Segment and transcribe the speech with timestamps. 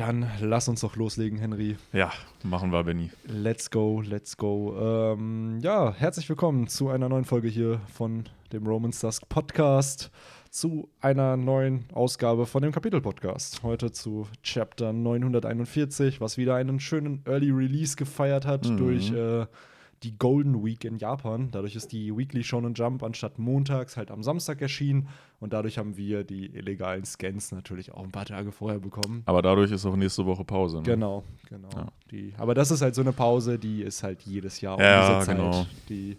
[0.00, 1.76] Dann lass uns doch loslegen, Henry.
[1.92, 2.10] Ja,
[2.42, 3.10] machen wir, Benny.
[3.26, 4.74] Let's go, let's go.
[4.80, 10.10] Ähm, ja, herzlich willkommen zu einer neuen Folge hier von dem Romans Dusk Podcast,
[10.48, 13.62] zu einer neuen Ausgabe von dem Kapitel-Podcast.
[13.62, 18.76] Heute zu Chapter 941, was wieder einen schönen Early Release gefeiert hat Mhm.
[18.78, 19.44] durch äh,
[20.02, 21.50] die Golden Week in Japan.
[21.50, 25.08] Dadurch ist die Weekly Shonen Jump anstatt montags halt am Samstag erschienen
[25.40, 29.22] und dadurch haben wir die illegalen Scans natürlich auch ein paar Tage vorher bekommen.
[29.26, 30.78] Aber dadurch ist auch nächste Woche Pause.
[30.78, 30.82] Ne?
[30.84, 31.68] Genau, genau.
[31.74, 31.86] Ja.
[32.10, 35.16] Die, aber das ist halt so eine Pause, die ist halt jedes Jahr um Ja,
[35.18, 35.36] diese Zeit.
[35.36, 35.66] genau.
[35.90, 36.16] Die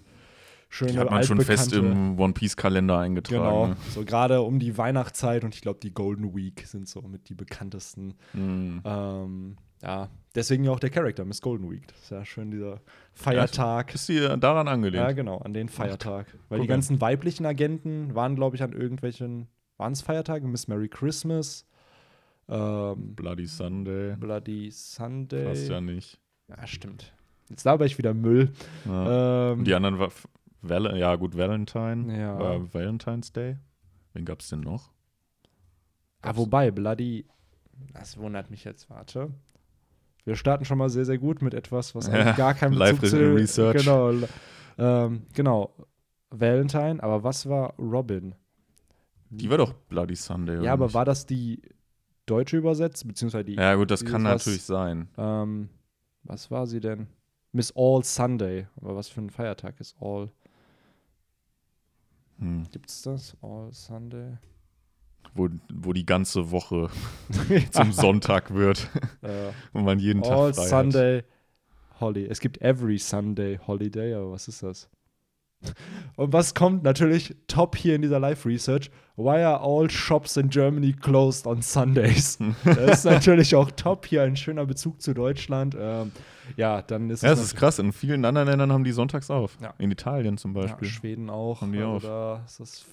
[0.70, 3.42] schöne Die hat man schon fest im One Piece-Kalender eingetragen.
[3.44, 3.78] Genau, Ne?
[3.90, 7.34] so gerade um die Weihnachtszeit und ich glaube, die Golden Week sind so mit die
[7.36, 8.14] bekanntesten.
[8.34, 8.82] Mhm.
[8.86, 11.88] Ähm, ja, deswegen ja auch der Charakter, Miss Golden Week.
[11.88, 12.82] Das ist ja schön dieser
[13.14, 13.94] Feiertag.
[13.96, 15.16] Ist die daran Ja, angelehnt?
[15.16, 16.28] genau, an den Feiertag.
[16.50, 20.48] Weil guck die ganzen weiblichen Agenten waren, glaube ich, an irgendwelchen, waren es Feiertage?
[20.48, 21.66] Miss Merry Christmas,
[22.48, 24.16] ähm, Bloody Sunday.
[24.18, 25.46] Bloody Sunday.
[25.46, 26.20] Passt ja nicht.
[26.50, 27.14] Ja, stimmt.
[27.50, 28.52] Jetzt laber ich wieder Müll.
[28.86, 29.52] Ja.
[29.54, 30.12] Ähm, die anderen war
[30.62, 32.18] Val ja gut, Valentine.
[32.18, 32.40] Ja.
[32.40, 33.58] War Valentine's Day.
[34.14, 34.92] Wen gab's denn noch?
[36.22, 37.26] ah, wobei, Bloody,
[37.94, 39.32] das wundert mich jetzt, warte.
[40.26, 43.20] Wir starten schon mal sehr, sehr gut mit etwas, was Ja, eigentlich gar Live Bezug
[43.20, 43.78] zu Research.
[43.84, 44.12] Genau,
[44.78, 45.74] ähm, genau.
[46.30, 48.36] Valentine, aber was war Robin?
[49.30, 50.56] Die war doch Bloody Sunday.
[50.58, 50.94] oder Ja, aber nicht?
[50.94, 51.62] war das die
[52.26, 55.08] deutsche Übersetzung, beziehungsweise die, Ja, gut, das kann was- natürlich sein.
[55.18, 55.70] ähm,
[56.24, 57.08] was war sie denn?
[57.52, 58.68] Miss All Sunday.
[58.78, 60.30] Aber was für ein Feiertag ist All?
[62.40, 62.64] Hm.
[62.72, 63.36] Gibt's das?
[63.42, 64.38] All Sunday?
[65.34, 66.90] Wo, wo die ganze Woche
[67.72, 68.90] zum Sonntag wird
[69.22, 70.70] äh, und man jeden All Tag frei hat.
[70.70, 71.24] Sunday
[72.00, 72.28] Holiday.
[72.30, 74.90] Es gibt Every Sunday Holiday, aber was ist das?
[76.16, 78.90] Und was kommt natürlich top hier in dieser Live-Research?
[79.16, 82.40] Why are all shops in Germany closed on Sundays?
[82.64, 85.76] Das ist natürlich auch top hier, ein schöner Bezug zu Deutschland.
[85.80, 86.12] Ähm,
[86.58, 87.78] ja, dann ist Ja, es ist krass.
[87.80, 89.58] In vielen anderen Ländern haben die sonntags auf.
[89.62, 89.74] Ja.
[89.78, 90.88] In Italien zum Ja, Beispiel.
[90.88, 91.62] Schweden auch.
[91.62, 92.04] Haben die also auf.
[92.04, 92.86] Da ist das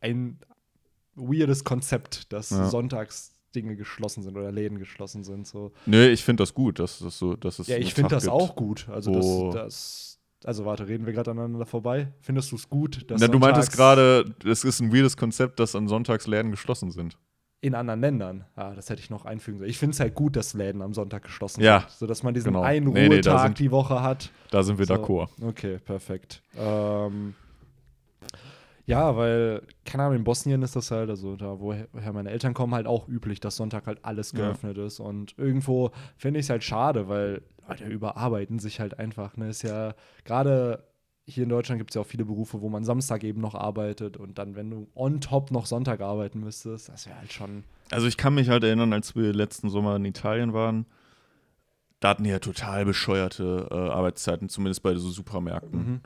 [0.00, 0.38] ein
[1.18, 2.68] weirdes Konzept, dass Ja.
[2.68, 5.46] sonntags Dinge geschlossen sind oder Läden geschlossen sind.
[5.46, 5.72] So.
[5.86, 8.34] Nö, ich finde das gut, dass das so, dass es Ja, ich finde das gibt.
[8.34, 8.88] auch gut.
[8.90, 12.12] Also das, das, also warte, reden wir gerade aneinander vorbei?
[12.20, 15.74] Findest du es gut, dass Na, du meintest gerade, es ist ein weirdes Konzept, dass
[15.74, 17.16] an Sonntags Läden geschlossen sind.
[17.60, 18.44] in anderen Ländern?
[18.54, 19.68] Ah, das hätte ich noch einfügen sollen.
[19.70, 22.52] Ich finde es halt gut, dass Läden am Sonntag geschlossen Ja, sind, sodass man diesen
[22.52, 22.62] genau.
[22.62, 24.30] einen Nee, nee, Ruhetag sind- die Woche hat.
[24.52, 24.94] Da sind wir So.
[24.94, 25.28] d'accord.
[25.42, 26.40] Okay, perfekt.
[26.56, 27.34] Ähm,
[28.88, 32.74] ja, weil, keine Ahnung, in Bosnien ist das halt, also da, woher meine Eltern kommen,
[32.74, 34.38] halt auch üblich, dass Sonntag halt alles Ja.
[34.40, 34.98] geöffnet ist.
[34.98, 39.36] Und irgendwo finde ich es halt schade, weil Leute überarbeiten sich halt einfach.
[39.36, 39.50] Ne?
[39.50, 39.94] Ist ja
[40.24, 40.84] gerade
[41.26, 44.16] hier in Deutschland gibt es ja auch viele Berufe, wo man Samstag eben noch arbeitet
[44.16, 47.64] und dann, wenn du on top noch Sonntag arbeiten müsstest, das wäre halt schon.
[47.90, 50.86] Also ich kann mich halt erinnern, als wir letzten Sommer in Italien waren,
[52.00, 55.78] da hatten die ja total bescheuerte äh, Arbeitszeiten, zumindest bei so Supermärkten.
[55.78, 56.00] Mhm.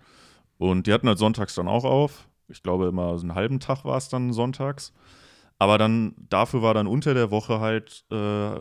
[0.58, 2.28] Und die hatten halt sonntags dann auch auf.
[2.52, 4.92] Ich glaube, immer so einen halben Tag war es dann sonntags.
[5.58, 8.54] Aber dann, dafür war dann unter der Woche halt äh,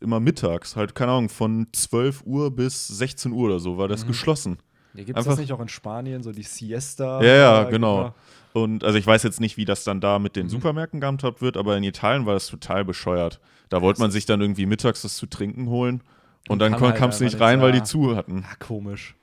[0.00, 4.04] immer mittags, halt, keine Ahnung, von 12 Uhr bis 16 Uhr oder so war das
[4.04, 4.08] Mhm.
[4.08, 4.58] geschlossen.
[4.94, 7.22] Hier gibt es das nicht auch in Spanien, so die Siesta?
[7.22, 8.14] Ja, ja, genau.
[8.54, 10.50] Und also ich weiß jetzt nicht, wie das dann da mit den Mhm.
[10.50, 13.40] Supermärkten gehandhabt wird, aber in Italien war das total bescheuert.
[13.68, 16.00] Da wollte man sich dann irgendwie mittags das zu trinken holen
[16.48, 17.80] und, Und dann kann kon- halt nicht rein, weil ja.
[17.80, 18.46] die zu hatten.
[18.48, 19.14] Ja, komisch.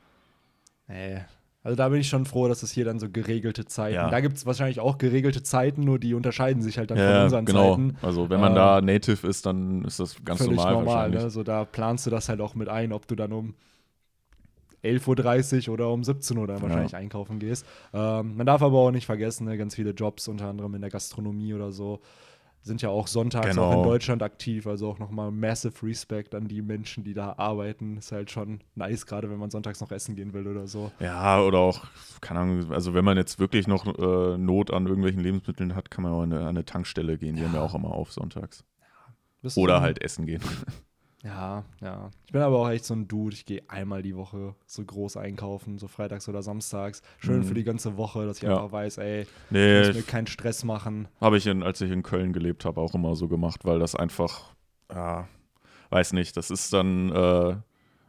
[0.88, 1.22] Nee.
[1.66, 3.96] Also da bin ich schon froh, dass es hier dann so geregelte Zeiten.
[3.96, 4.10] Ja.
[4.12, 7.24] Da gibt es wahrscheinlich auch geregelte Zeiten, nur die unterscheiden sich halt dann von Ja,
[7.24, 7.72] unseren genau.
[7.72, 7.98] Zeiten.
[8.04, 11.30] Also wenn man Ähm, da Native ist, dann ist das ganz Völlig normal, normal, ne?
[11.32, 13.56] So da planst du das halt auch mit ein, ob du dann um
[14.84, 17.66] 11.30 Uhr oder um 17 Uhr dann wahrscheinlich einkaufen gehst.
[17.94, 20.92] Ähm, man darf aber auch nicht vergessen, ne, ganz viele Jobs, unter anderem in der
[20.92, 22.00] Gastronomie oder so,
[22.66, 23.70] sind ja auch sonntags Genau.
[23.70, 24.66] auch in Deutschland aktiv.
[24.66, 27.98] Also auch nochmal massive Respect an die Menschen, die da arbeiten.
[27.98, 30.92] Ist halt schon nice, gerade wenn man sonntags noch essen gehen will oder so.
[31.00, 31.86] Ja, oder auch,
[32.22, 36.04] keine Ahnung, also wenn man jetzt wirklich noch äh, Not an irgendwelchen Lebensmitteln hat, kann
[36.04, 37.36] man auch an eine, an eine Tankstelle gehen.
[37.36, 38.66] Die haben ja auch immer auf sonntags.
[39.44, 40.42] Du Oder halt essen gehen.
[41.26, 42.12] Ja, ja.
[42.28, 43.34] Ich bin aber auch echt so ein Dude.
[43.36, 47.02] Ich gehe einmal die Woche so groß einkaufen, so freitags oder samstags.
[47.18, 47.44] Schön Mhm.
[47.46, 48.52] für die ganze Woche, dass ich Ja.
[48.52, 51.08] einfach weiß, ey, ich Nee, muss mir keinen Stress machen.
[51.20, 53.96] Habe ich, in, als ich in Köln gelebt habe, auch immer so gemacht, weil das
[53.96, 54.54] einfach,
[54.94, 55.28] ja,
[55.90, 57.56] weiß nicht, das ist dann äh,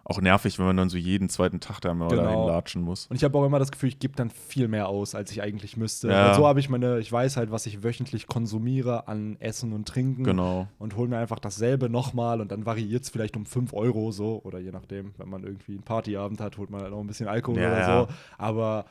[0.09, 2.23] auch nervig, wenn man dann so jeden zweiten Tag da mal Genau.
[2.23, 3.09] dahin latschen muss.
[3.09, 5.43] Und ich habe auch immer das Gefühl, ich gebe dann viel mehr aus, als ich
[5.43, 6.09] eigentlich müsste.
[6.09, 6.35] Ja.
[6.35, 10.23] So habe ich meine, ich weiß halt, was ich wöchentlich konsumiere an Essen und Trinken.
[10.23, 10.69] Genau.
[10.79, 14.41] Und hole mir einfach dasselbe nochmal und dann variiert es vielleicht um 5 Euro so.
[14.45, 17.27] Oder je nachdem, wenn man irgendwie einen Partyabend hat, holt man halt noch ein bisschen
[17.27, 18.01] Alkohol Ja, oder ja.
[18.07, 18.09] so.
[18.39, 18.85] Aber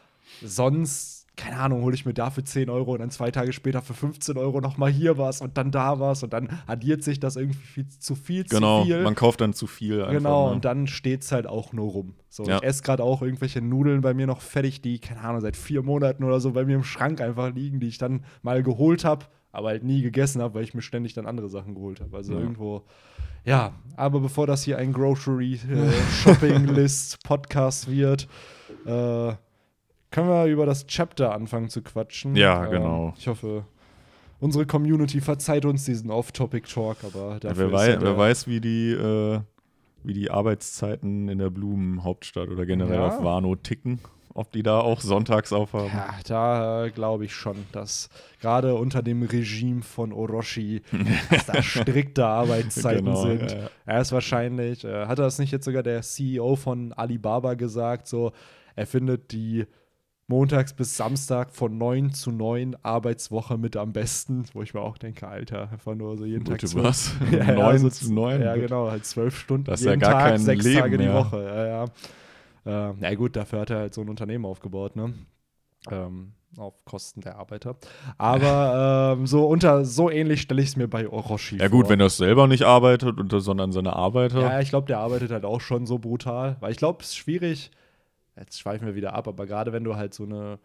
[0.44, 3.82] sonst keine Ahnung, hole ich mir da für 10 Euro und dann zwei Tage später
[3.82, 7.36] für 15 Euro nochmal hier was und dann da was und dann addiert sich das
[7.36, 9.04] irgendwie viel, zu viel, genau, zu viel.
[9.04, 10.02] man kauft dann zu viel.
[10.02, 10.54] Einfach, genau, ne?
[10.56, 12.14] und dann steht es halt auch nur rum.
[12.30, 12.58] So, Ja.
[12.58, 15.84] ich esse gerade auch irgendwelche Nudeln bei mir noch fertig, die, keine Ahnung, seit vier
[15.84, 19.26] Monaten oder so bei mir im Schrank einfach liegen, die ich dann mal geholt habe,
[19.52, 22.16] aber halt nie gegessen habe, weil ich mir ständig dann andere Sachen geholt habe.
[22.18, 22.40] Also Ja.
[22.40, 22.84] irgendwo,
[23.46, 25.92] ja, aber bevor das hier ein Grocery äh,
[26.24, 28.28] Shopping List Podcast wird,
[28.86, 29.34] äh,
[30.16, 32.36] können wir über das Chapter anfangen zu quatschen.
[32.36, 33.14] Ja, Ähm, genau.
[33.18, 33.66] Ich hoffe,
[34.40, 38.48] unsere Community verzeiht uns diesen Off-Topic-Talk, aber Ja, dafür wer, ja wei der- wer weiß,
[38.48, 39.40] wie die, äh,
[40.04, 43.08] wie die Arbeitszeiten in der Blumenhauptstadt oder generell Ja.
[43.08, 44.00] auf Warnow ticken.
[44.38, 45.92] Ob die da auch sonntags aufhaben.
[45.94, 48.10] Ja, da äh, glaube ich schon, dass
[48.42, 50.82] gerade unter dem Regime von Orochi,
[51.32, 53.52] dass da strikte Arbeitszeiten Genau, sind.
[53.52, 53.70] ja, ja.
[53.86, 58.34] Er ist wahrscheinlich, äh, hat das nicht jetzt sogar der CEO von Alibaba gesagt, so,
[58.76, 59.66] er findet die
[60.28, 64.98] montags bis Samstag von 9 zu 9 Arbeitswoche mit am besten, wo ich mir auch
[64.98, 67.12] denke, Alter, einfach nur so jeden Tag Bitte zwölf- was?
[67.32, 68.42] Ja, ja, 9 so zu 9?
[68.42, 70.98] Ja, genau, halt zwölf Stunden Das ist ja jeden gar Tag, kein sechs Leben Tage
[70.98, 71.14] die mehr.
[71.14, 71.44] Woche.
[71.44, 72.90] Ja, ja.
[72.90, 75.14] Äh, na gut, dafür hat er halt so ein Unternehmen aufgebaut, ne?
[75.92, 77.76] Ähm, auf Kosten der Arbeiter.
[78.18, 81.80] Aber ähm, so unter so ähnlich stelle ich es mir bei Orochi Ja vor.
[81.82, 84.42] gut, wenn er es selber nicht arbeitet, sondern seine Arbeiter.
[84.42, 86.56] Ja, ich glaube, der arbeitet halt auch schon so brutal.
[86.62, 87.70] Weil ich glaube, es ist schwierig,
[88.38, 90.60] jetzt schweifen wir wieder ab, aber gerade wenn du halt so eine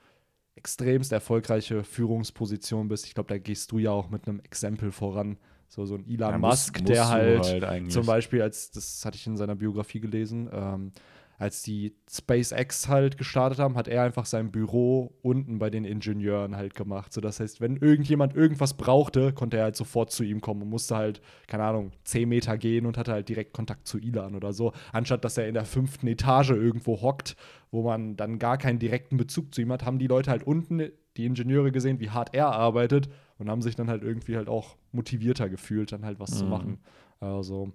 [0.56, 5.38] extremst erfolgreiche Führungsposition bist, ich glaube, da gehst du ja auch mit einem Exempel voran.
[5.68, 7.94] So, so ein Elon Ja, muss- Musk, musst der halt, eigentlich.
[7.94, 10.90] zum Beispiel, als das hatte ich in seiner Biografie gelesen, ähm,
[11.40, 16.54] als die SpaceX halt gestartet haben, hat er einfach sein Büro unten bei den Ingenieuren
[16.54, 17.14] halt gemacht.
[17.14, 20.68] So, das heißt, wenn irgendjemand irgendwas brauchte, konnte er halt sofort zu ihm kommen und
[20.68, 24.52] musste halt, keine Ahnung, 10 Meter gehen und hatte halt direkt Kontakt zu Elon oder
[24.52, 27.36] so, anstatt dass er in der fünften Etage irgendwo hockt,
[27.70, 30.90] wo man dann gar keinen direkten Bezug zu ihm hat, haben die Leute halt unten,
[31.16, 33.08] die Ingenieure gesehen, wie hart er arbeitet
[33.38, 36.50] und haben sich dann halt irgendwie halt auch motivierter gefühlt, dann halt was zu Mhm.
[36.50, 36.78] machen.
[37.18, 37.72] Also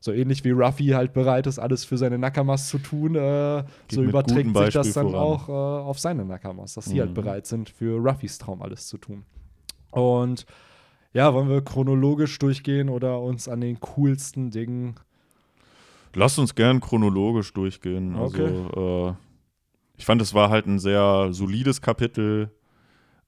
[0.00, 4.02] so ähnlich wie Ruffy halt bereit ist, alles für seine Nakamas zu tun, äh, so
[4.02, 5.20] überträgt sich das dann voran.
[5.20, 7.14] auch äh, auf seine Nakamas, dass die halt Mhm.
[7.14, 9.24] bereit sind, für Ruffys Traum alles zu tun.
[9.90, 10.46] Und
[11.12, 14.94] ja, wollen wir chronologisch durchgehen oder uns an den coolsten Dingen.
[16.14, 18.16] Lass uns gern chronologisch durchgehen.
[18.16, 18.54] Okay.
[18.72, 19.14] Also, äh,
[19.98, 22.50] ich fand, es war halt ein sehr solides Kapitel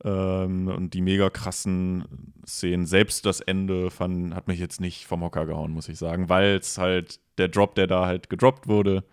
[0.05, 2.87] ähm, und die mega krassen Szenen.
[2.87, 6.57] Selbst das Ende fand, hat mich jetzt nicht vom Hocker gehauen, muss ich sagen, weil
[6.57, 9.05] es halt der Drop, der da halt gedroppt wurde,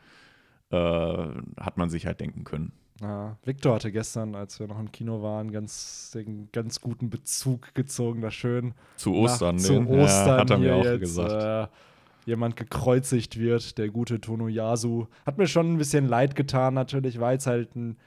[0.71, 2.73] äh, hat man sich halt denken können.
[3.01, 7.73] Ja, Victor hatte gestern, als wir noch im Kino waren, ganz, den ganz guten Bezug
[7.73, 10.99] gezogen, da schön Zu Ostern, nach, zu den, Ostern ja, hat er mir auch jetzt,
[10.99, 11.71] gesagt.
[11.71, 11.73] Äh,
[12.25, 15.07] jemand gekreuzigt wird, der gute Tonoyasu.
[15.25, 17.97] Hat mir schon ein bisschen leid getan, natürlich, weil es halt ein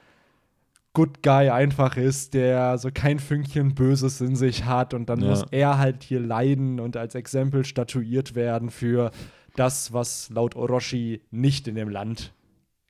[0.93, 5.29] Good Guy einfach ist, der so kein Fünkchen Böses in sich hat und dann Ja.
[5.29, 9.09] muss er halt hier leiden und als Exempel statuiert werden für
[9.55, 12.33] das, was laut Orochi nicht in dem Land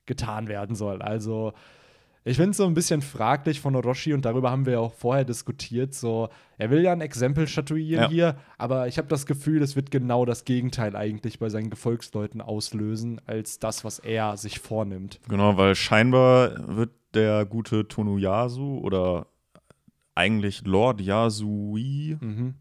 [0.06, 1.00] getan werden soll.
[1.00, 1.52] Also
[2.26, 4.94] ich finde es so ein bisschen fraglich von Orochi und darüber haben wir ja auch
[4.94, 5.92] vorher diskutiert.
[5.94, 6.28] So,
[6.58, 8.08] er will ja ein Exempel statuieren Ja.
[8.10, 12.40] hier, aber ich habe das Gefühl, es wird genau das Gegenteil eigentlich bei seinen Gefolgsleuten
[12.42, 15.20] auslösen, als das, was er sich vornimmt.
[15.28, 19.26] Genau, weil scheinbar wird der gute Tonuyasu oder
[20.14, 22.54] eigentlich Lord Yasui, Mhm.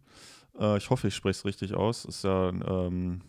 [0.59, 3.21] äh, ich hoffe, ich spreche es richtig aus, ist ja, ähm,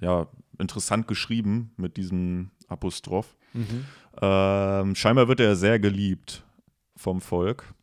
[0.00, 0.26] ja
[0.58, 3.36] interessant geschrieben mit diesem Apostroph.
[3.52, 3.84] Mhm.
[4.20, 6.44] Ähm, scheinbar wird er sehr geliebt
[6.96, 7.74] vom Volk.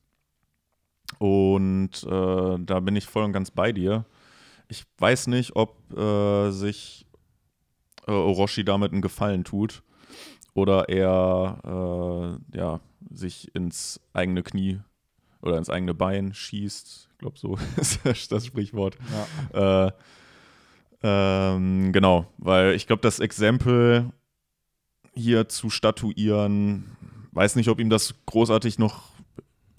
[1.19, 4.05] Und äh, da bin ich voll und ganz bei dir.
[4.67, 7.05] Ich weiß nicht, ob äh, sich
[8.07, 9.83] äh, Orochi damit einen Gefallen tut
[10.55, 12.79] oder er äh, ja,
[13.11, 14.79] sich ins eigene Knie
[15.41, 17.09] oder ins eigene Bein schießt.
[17.11, 17.57] Ich glaube, so
[18.09, 18.97] ist das Sprichwort.
[19.53, 19.87] Ja.
[19.87, 19.91] Äh,
[21.03, 24.11] ähm, genau, weil ich glaube, das Exempel
[25.13, 26.85] hier zu statuieren,
[27.33, 29.11] weiß nicht, ob ihm das großartig noch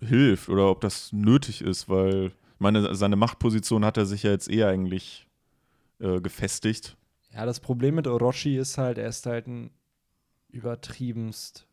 [0.01, 4.51] hilft oder ob das nötig ist, weil meine, seine Machtposition hat er sich ja jetzt
[4.51, 5.27] eh eigentlich
[6.01, 6.97] äh, gefestigt.
[7.33, 9.71] ja, das Problem mit Orochi ist halt, er ist halt ein
[10.57, 11.67] übertriebenst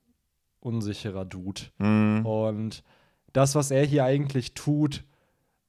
[0.60, 1.62] unsicherer Dude.
[1.78, 2.26] Mhm.
[2.26, 2.84] Und
[3.34, 5.04] das, was er hier eigentlich tut,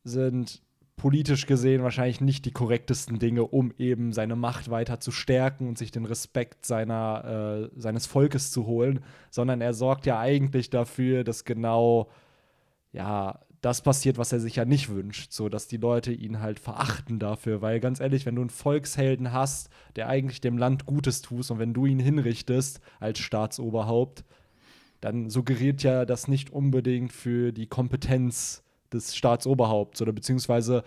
[0.04, 0.62] sind
[0.97, 5.76] politisch gesehen wahrscheinlich nicht die korrektesten Dinge, um eben seine Macht weiter zu stärken und
[5.76, 11.25] sich den Respekt seiner, äh, seines Volkes zu holen, sondern er sorgt ja eigentlich dafür,
[11.25, 12.11] dass genau
[12.92, 16.61] ja das passiert, was er sich ja nicht wünscht, so dass die Leute ihn halt
[16.61, 21.23] verachten dafür, weil ganz ehrlich, wenn du einen Volkshelden hast, der eigentlich dem Land Gutes
[21.23, 24.25] tust und wenn du ihn hinrichtest als Staatsoberhaupt,
[25.00, 30.02] dann suggeriert ja das nicht unbedingt für die Kompetenz des Staatsoberhaupts.
[30.02, 30.85] Oder beziehungsweise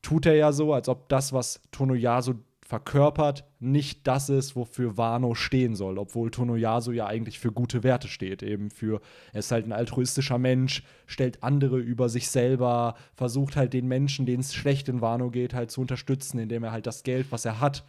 [0.00, 2.34] tut er ja so, als ob das, was Tonoyasu
[2.66, 8.08] verkörpert, nicht das ist, wofür Wano stehen soll, obwohl Tonoyasu ja eigentlich für gute Werte
[8.08, 9.00] steht, eben für,
[9.32, 14.26] er ist halt ein altruistischer Mensch, stellt andere über sich selber, versucht halt den Menschen,
[14.26, 17.44] denen es schlecht in Wano geht, halt zu unterstützen, indem er halt das Geld, was
[17.44, 17.84] er hat,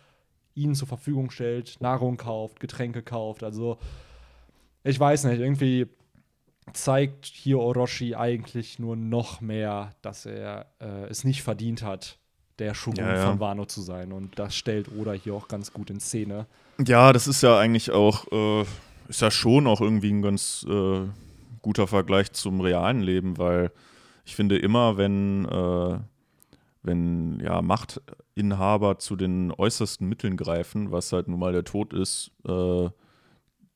[0.53, 3.79] ihnen zur Verfügung stellt, Nahrung kauft, Getränke kauft, also
[4.83, 5.87] ich weiß nicht, irgendwie
[6.73, 12.19] zeigt hier Orochi eigentlich nur noch mehr, dass er äh, es nicht verdient hat,
[12.59, 13.29] der Shogun Ja, ja.
[13.29, 14.11] von Wano zu sein.
[14.11, 16.45] Und das stellt Oda hier auch ganz gut in Szene.
[16.85, 18.65] Ja, das ist ja eigentlich auch, äh,
[19.07, 21.01] ist ja schon auch irgendwie ein ganz äh,
[21.61, 23.71] guter Vergleich zum realen Leben, weil
[24.25, 25.99] ich finde immer, wenn, äh,
[26.83, 32.31] wenn ja, Machtinhaber zu den äußersten Mitteln greifen, was halt nun mal der Tod ist,
[32.47, 32.89] äh,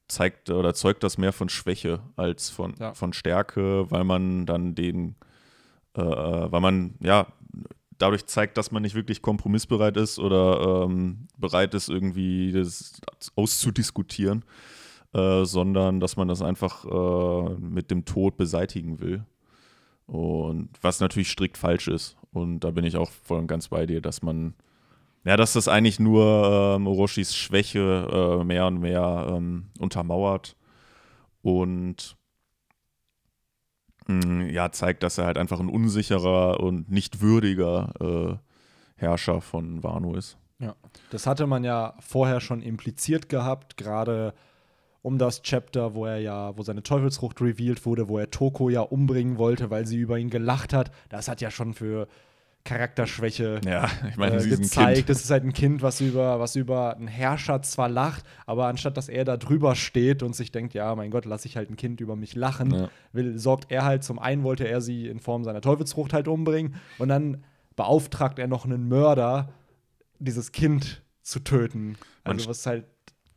[0.08, 2.94] zeigt oder zeugt das mehr von Schwäche als von, Ja.
[2.94, 5.16] von Stärke, weil man dann den,
[5.96, 7.28] äh, weil man ja
[8.02, 13.02] dadurch zeigt, dass man nicht wirklich kompromissbereit ist oder ähm, bereit ist, irgendwie das
[13.36, 14.44] auszudiskutieren,
[15.14, 19.26] äh, sondern dass man das einfach äh, mit dem Tod beseitigen will.
[20.08, 22.18] Und was natürlich strikt falsch ist.
[22.32, 24.56] Und da bin ich auch voll und ganz bei dir, dass man,
[25.24, 30.56] ja, dass das eigentlich nur ähm, Orochis Schwäche äh, mehr und mehr ähm, untermauert
[31.42, 32.18] und
[34.50, 38.38] ja, zeigt, dass er halt einfach ein unsicherer und nicht würdiger äh,
[38.96, 40.38] Herrscher von Wano ist.
[41.10, 44.34] Das hatte man ja vorher schon impliziert gehabt, gerade
[45.02, 48.82] um das Chapter, wo er ja, wo seine Teufelsfrucht revealed wurde, wo er Toko ja
[48.82, 50.92] umbringen wollte, weil sie über ihn gelacht hat.
[51.10, 52.08] Das hat ja schon für
[52.64, 54.96] Charakterschwäche Ja, ich meine, äh, sie ist ein gezeigt.
[54.98, 55.10] Kind.
[55.10, 58.98] Das ist halt ein Kind, was über, was über einen Herrscher zwar lacht, aber anstatt
[58.98, 61.76] dass er da drüber steht und sich denkt, ja, mein Gott, lass ich halt ein
[61.78, 62.90] Kind über mich lachen, Ja.
[63.14, 66.76] will, sorgt er halt, zum einen wollte er sie in Form seiner Teufelsfrucht halt umbringen
[66.98, 67.44] und dann
[67.76, 69.54] beauftragt er noch einen Mörder,
[70.20, 71.98] dieses Kind zu töten.
[72.24, 72.86] Also was halt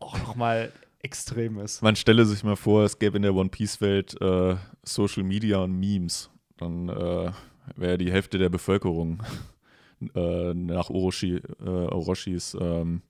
[0.01, 1.83] auch noch mal extrem ist.
[1.83, 5.79] Man stelle sich mal vor, es gäbe in der One Piece-Welt äh, Social Media und
[5.79, 6.31] Memes.
[6.57, 7.31] Dann äh,
[7.77, 9.23] wäre die Hälfte der Bevölkerung
[10.15, 13.03] äh, nach Orochi, äh, Orochis ähm,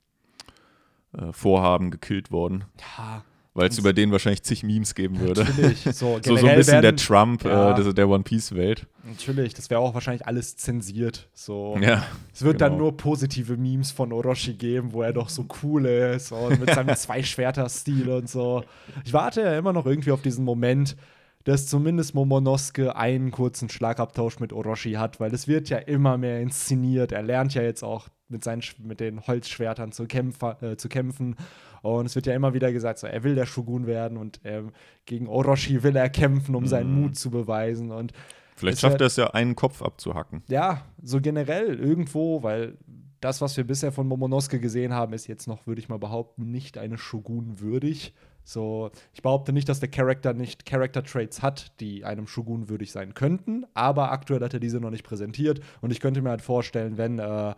[1.17, 2.65] äh, Vorhaben gekillt worden.
[2.99, 5.45] Ja, Weil es über den wahrscheinlich zig Memes geben würde.
[5.45, 5.83] natürlich.
[5.95, 7.79] So, So, so ein bisschen der werden- Trump Ja.
[7.79, 8.87] äh, der One Piece-Welt.
[9.05, 11.29] Natürlich, das wäre auch wahrscheinlich alles zensiert.
[11.35, 11.77] So.
[11.81, 12.05] Ja.
[12.33, 12.85] Es wird dann genau.
[12.85, 16.95] nur positive Memes von Orochi geben, wo er doch so cool ist und mit seinem
[16.97, 18.65] Zwei-Schwerter-Stil und so.
[19.05, 20.97] Ich warte ja immer noch irgendwie auf diesen Moment,
[21.45, 26.41] dass zumindest Momonosuke einen kurzen Schlagabtausch mit Orochi hat, weil es wird ja immer mehr
[26.41, 27.13] inszeniert.
[27.13, 31.37] Er lernt ja jetzt auch mit, seinen, mit den Holzschwertern zu, kämpfer, äh, zu kämpfen.
[31.83, 34.73] Und es wird ja immer wieder gesagt, so, er will der Shogun werden und ähm,
[35.05, 37.01] gegen Orochi will er kämpfen, um seinen Mhm.
[37.03, 37.91] Mut zu beweisen.
[37.93, 38.13] Und
[38.57, 40.43] Vielleicht schafft er es ja, einen Kopf abzuhacken.
[40.49, 42.79] ja, so generell irgendwo, weil
[43.21, 46.51] das, was wir bisher von Momonosuke gesehen haben, ist jetzt noch, würde ich mal behaupten,
[46.51, 48.15] nicht eine Shogun würdig.
[48.45, 52.93] So, ich behaupte nicht, dass der Charakter nicht Character Traits hat, die einem Shogun würdig
[52.93, 56.43] sein könnten, aber aktuell hat er diese noch nicht präsentiert und ich könnte mir halt
[56.43, 57.55] vorstellen, wenn äh,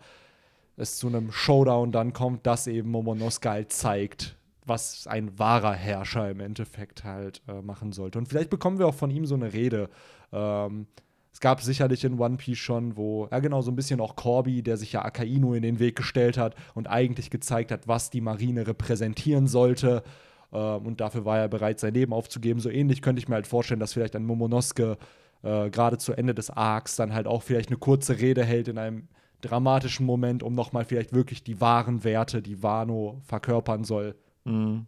[0.77, 6.29] es zu einem Showdown dann kommt, dass eben Momonosuke halt zeigt, was ein wahrer Herrscher
[6.29, 8.17] im Endeffekt halt äh, machen sollte.
[8.19, 9.89] Und vielleicht bekommen wir auch von ihm so eine Rede.
[10.31, 10.87] Ähm,
[11.33, 14.63] es gab sicherlich in One Piece schon, wo, ja genau, so ein bisschen auch Corby,
[14.63, 18.21] der sich ja Akainu in den Weg gestellt hat und eigentlich gezeigt hat, was die
[18.21, 20.03] Marine repräsentieren sollte.
[20.51, 22.59] Ähm, und dafür war er bereit, sein Leben aufzugeben.
[22.59, 24.97] So ähnlich könnte ich mir halt vorstellen, dass vielleicht ein Momonosuke
[25.43, 28.77] äh, gerade zu Ende des Arcs dann halt auch vielleicht eine kurze Rede hält in
[28.77, 29.07] einem
[29.41, 34.15] dramatischen Moment, um nochmal vielleicht wirklich die wahren Werte, die Wano verkörpern soll,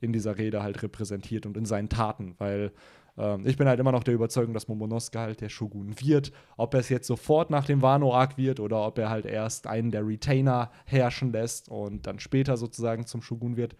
[0.01, 2.71] in dieser Rede halt repräsentiert und in seinen Taten, weil
[3.17, 6.31] ähm, ich bin halt immer noch der Überzeugung, dass Momonosuke halt der Shogun wird.
[6.57, 9.91] Ob er es jetzt sofort nach dem Wano-Arc wird oder ob er halt erst einen
[9.91, 13.75] der Retainer herrschen lässt und dann später sozusagen zum Shogun wird,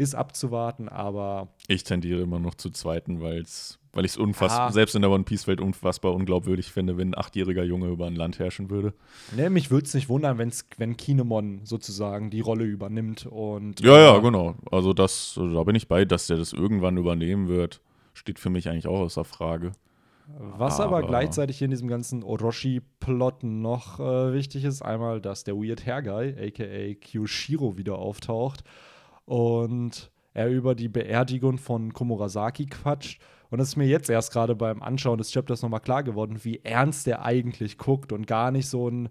[0.00, 4.72] ist abzuwarten, aber Ich tendiere immer noch zu zweiten, weil's, weil ich es unfassbar, Ah.
[4.72, 8.38] selbst in der One Piece-Welt unfassbar unglaubwürdig finde, wenn ein achtjähriger Junge über ein Land
[8.38, 8.94] herrschen würde.
[9.36, 13.98] ne, mich würde es nicht wundern, wenn's, wenn Kinemon sozusagen die Rolle übernimmt und Ja,
[13.98, 14.54] ja, äh, genau.
[14.70, 17.80] Also das, da bin ich bei, dass der das irgendwann übernehmen wird.
[18.14, 19.72] Steht für mich eigentlich auch außer Frage.
[20.56, 25.42] Was aber, Aber- gleichzeitig hier in diesem ganzen Orochi-Plot noch äh, wichtig ist, einmal, dass
[25.44, 28.62] der Weird Hair Guy, aka Kyoshiro, wieder auftaucht
[29.30, 33.22] und er über die Beerdigung von Komurasaki quatscht.
[33.48, 36.60] Und es ist mir jetzt erst gerade beim Anschauen des Chapters nochmal klar geworden, wie
[36.64, 39.08] ernst der eigentlich guckt und gar nicht so ein.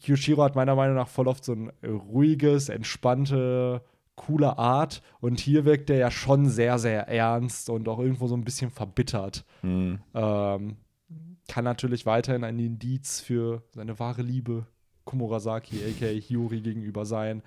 [0.00, 3.82] Kyoshiro hat meiner Meinung nach voll oft so ein ruhiges, entspannte
[4.14, 5.02] coole Art.
[5.20, 8.70] Und hier wirkt er ja schon sehr, sehr ernst und auch irgendwo so ein bisschen
[8.70, 9.44] verbittert.
[9.62, 9.98] Hm.
[10.14, 10.76] Ähm,
[11.48, 14.66] kann natürlich weiterhin ein Indiz für seine wahre Liebe
[15.04, 17.42] Komurasaki, aka Hiyori, gegenüber sein.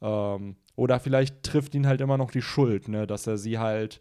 [0.00, 4.00] Ähm, oder vielleicht trifft ihn halt immer noch die Schuld, ne, dass er sie halt,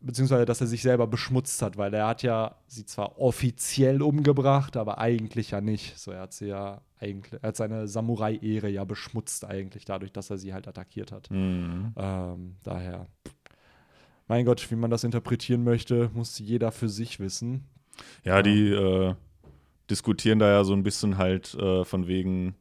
[0.00, 4.76] beziehungsweise dass er sich selber beschmutzt hat, weil er hat ja sie zwar offiziell umgebracht,
[4.76, 5.98] aber eigentlich ja nicht.
[5.98, 10.30] So, er hat sie ja eigentlich, er hat seine Samurai-Ehre ja beschmutzt eigentlich dadurch, dass
[10.30, 11.30] er sie halt attackiert hat.
[11.30, 11.92] Hm.
[11.96, 13.06] Ähm, daher,
[14.28, 17.64] mein Gott, wie man das interpretieren möchte, muss jeder für sich wissen.
[18.24, 19.14] Ja, die äh,
[19.88, 22.56] diskutieren da ja so ein bisschen halt äh, von wegen,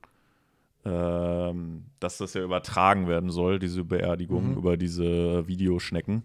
[0.86, 4.58] ähm, dass das ja übertragen werden soll, diese Beerdigung Mhm.
[4.58, 6.24] über diese Videoschnecken.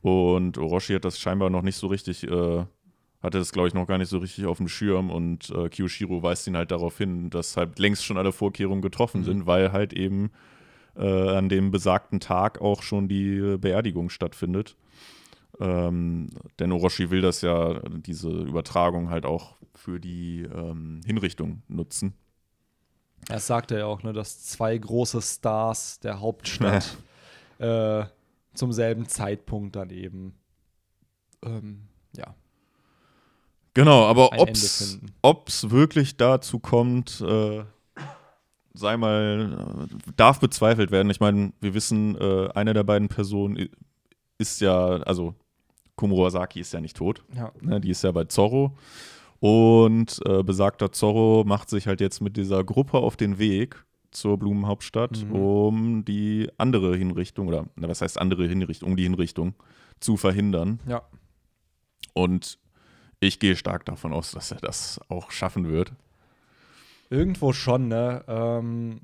[0.00, 2.64] Und Orochi hat das scheinbar noch nicht so richtig, äh,
[3.22, 6.22] hatte das glaube ich noch gar nicht so richtig auf dem Schirm und äh, Kiyoshiro
[6.22, 9.24] weist ihn halt darauf hin, dass halt längst schon alle Vorkehrungen getroffen Mhm.
[9.24, 10.30] sind, weil halt eben
[10.96, 14.76] äh, an dem besagten Tag auch schon die Beerdigung stattfindet.
[15.60, 16.28] Ähm,
[16.60, 22.14] denn Orochi will das ja, diese Übertragung halt auch für die ähm, Hinrichtung nutzen.
[23.26, 26.96] Das sagt er ja auch, ne, dass zwei große Stars der Hauptstadt
[27.58, 28.04] äh,
[28.54, 30.34] zum selben Zeitpunkt dann eben
[31.44, 32.34] ähm, ja,
[33.78, 35.12] Genau, aber ob's, finden.
[35.22, 37.62] ob's wirklich dazu kommt, äh,
[38.74, 41.10] sei mal, äh, darf bezweifelt werden.
[41.10, 43.68] Ich meine, wir wissen, äh, eine der beiden Personen
[44.36, 45.36] ist ja, also
[45.94, 47.22] Komurasaki ist ja nicht tot.
[47.36, 47.52] Ja.
[47.60, 48.76] Ne, die ist ja bei Zorro.
[49.40, 54.38] Und äh, besagter Zorro macht sich halt jetzt mit dieser Gruppe auf den Weg zur
[54.38, 55.32] Blumenhauptstadt, Mhm.
[55.32, 59.54] um die andere Hinrichtung, oder na, was heißt andere Hinrichtung, um die Hinrichtung
[60.00, 60.80] zu verhindern.
[60.88, 61.02] Ja.
[62.14, 62.58] Und
[63.20, 65.92] ich gehe stark davon aus, dass er das auch schaffen wird.
[67.10, 68.24] Irgendwo schon, ne?
[68.26, 69.00] Ähm,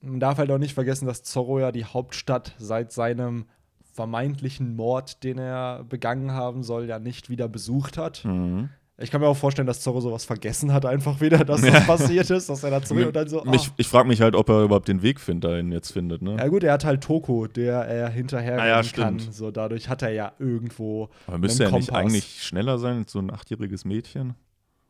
[0.00, 3.46] man darf halt auch nicht vergessen, dass Zorro ja die Hauptstadt seit seinem
[3.92, 8.24] vermeintlichen Mord, den er begangen haben soll, ja nicht wieder besucht hat.
[8.24, 8.70] Mhm.
[8.98, 12.28] Ich kann mir auch vorstellen, dass Zorro sowas vergessen hat, einfach wieder, dass das passiert
[12.30, 13.42] ist, dass er da zurück und dann so.
[13.44, 13.74] Mich, ah.
[13.78, 16.20] ich frage mich halt, ob er überhaupt den Weg find, dahin jetzt findet.
[16.22, 16.36] Ne?
[16.36, 18.84] Ja gut, er hat halt Toko, der er hinterher Ah ja, kann.
[19.18, 19.34] stimmt.
[19.34, 21.08] So dadurch hat er ja irgendwo.
[21.26, 22.02] aber müsste er einen nicht Kompass.
[22.04, 24.34] eigentlich schneller sein als so ein achtjähriges Mädchen?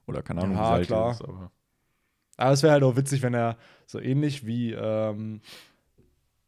[0.07, 1.12] Oder keine Ahnung, Ja, wie alt klar.
[1.12, 1.23] ist.
[1.23, 1.53] Aber
[2.37, 5.41] Aber es wäre halt auch witzig, wenn er so ähnlich wie ähm,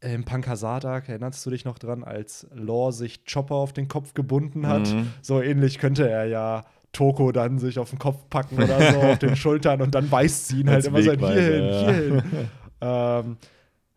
[0.01, 4.67] im Pankasadak, erinnerst du dich noch dran, als Law sich Chopper auf den Kopf gebunden
[4.67, 4.91] hat?
[4.93, 5.07] Mhm.
[5.21, 6.65] So ähnlich könnte er ja
[6.95, 10.47] Toko dann sich auf den Kopf packen oder so auf den Schultern und dann weist
[10.47, 11.91] sie ihn halt immer so hierhin, ja.
[11.91, 12.23] hierhin.
[12.81, 13.37] ähm,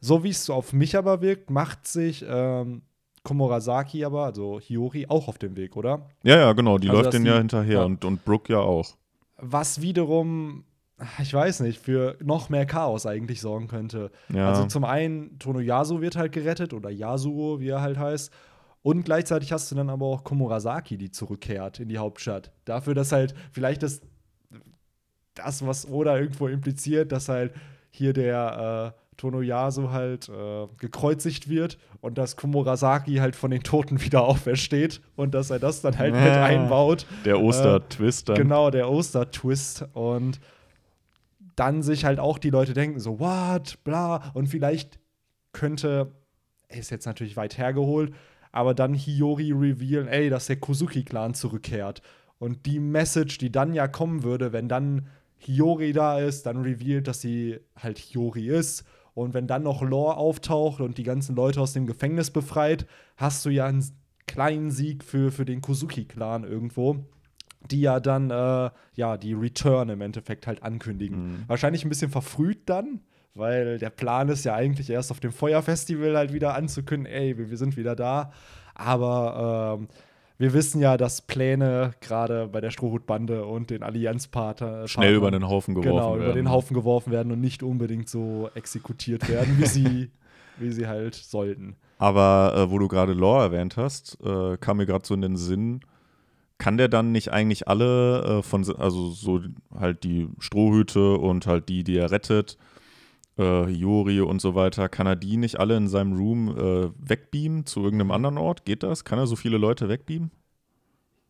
[0.00, 2.82] so wie es so auf mich aber wirkt, macht sich ähm,
[3.22, 6.06] Komurasaki aber, also Hiyori, auch auf dem Weg, oder?
[6.22, 7.84] Ja, ja, genau, die Also, läuft den ja hinterher ja.
[7.84, 8.96] Und, und Brooke ja auch.
[9.36, 10.64] Was wiederum,
[11.20, 14.10] ich weiß nicht, für noch mehr Chaos eigentlich sorgen könnte.
[14.32, 14.48] Ja.
[14.48, 18.32] Also zum einen, Tonoyasu wird halt gerettet oder Yasuo, wie er halt heißt.
[18.82, 22.52] Und gleichzeitig hast du dann aber auch Komurasaki, die zurückkehrt in die Hauptstadt.
[22.64, 24.00] Dafür, dass halt vielleicht das,
[25.34, 27.52] das was Oda irgendwo impliziert, dass halt
[27.90, 34.00] hier der äh, Tonoyasu halt äh, gekreuzigt wird und dass Komurasaki halt von den Toten
[34.04, 36.44] wieder aufersteht und dass er das dann halt mit Ja.
[36.44, 37.04] einbaut.
[37.24, 38.36] der Oster-Twist dann.
[38.36, 39.86] Genau, der Oster-Twist.
[39.92, 40.38] Und
[41.56, 44.30] dann sich halt auch die Leute denken, so, what, bla.
[44.34, 45.00] Und vielleicht
[45.52, 46.12] könnte,
[46.68, 48.12] ist jetzt natürlich weit hergeholt,
[48.52, 52.02] aber dann Hiyori revealen, ey, dass der Kozuki-Clan zurückkehrt.
[52.38, 55.08] Und die Message, die dann ja kommen würde, wenn dann
[55.38, 58.84] Hiyori da ist, dann revealed, dass sie halt Hiyori ist.
[59.14, 63.44] Und wenn dann noch Lore auftaucht und die ganzen Leute aus dem Gefängnis befreit, hast
[63.44, 63.84] du ja einen
[64.26, 67.04] kleinen Sieg für, für den Kozuki-Clan irgendwo
[67.70, 71.18] die ja dann äh, ja die Return im Endeffekt halt ankündigen.
[71.18, 71.44] Mhm.
[71.46, 73.00] Wahrscheinlich ein bisschen verfrüht dann,
[73.34, 77.56] weil der Plan ist ja eigentlich erst auf dem Feuerfestival halt wieder anzukündigen, ey, wir,
[77.56, 78.32] sind wieder da.
[78.74, 79.88] Aber ähm,
[80.38, 85.48] wir wissen ja, dass Pläne gerade bei der Strohhutbande und den Allianzpartner Schnell über den
[85.48, 86.36] Haufen geworfen genau über werden.
[86.36, 90.10] den Haufen geworfen werden und nicht unbedingt so exekutiert werden, wie sie
[90.60, 91.76] wie sie halt sollten.
[91.98, 95.36] Aber äh, wo du gerade Lore erwähnt hast, äh, kam mir gerade so in den
[95.36, 95.80] Sinn,
[96.58, 99.40] kann der dann nicht eigentlich alle äh, von, also so
[99.74, 102.58] halt die Strohhüte und halt die, die er rettet,
[103.38, 107.64] äh, Hiyori und so weiter, kann er die nicht alle in seinem Room äh, wegbeamen
[107.66, 108.64] zu irgendeinem anderen Ort?
[108.64, 109.04] Geht das?
[109.04, 110.30] Kann er so viele Leute wegbeamen?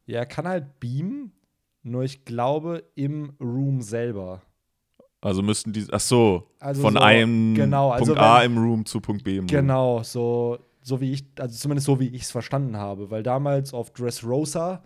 [0.07, 1.33] Ja, er kann halt beamen,
[1.83, 4.43] nur ich glaube im Room selber.
[5.21, 8.59] Also müssten die, ach so, Also von so- einem genau, also Punkt A wenn- im
[8.59, 9.47] Room zu Punkt B im Room.
[9.49, 13.11] Genau, so, so wie ich, also zumindest so wie ich es verstanden habe.
[13.11, 14.83] Weil damals auf Dressrosa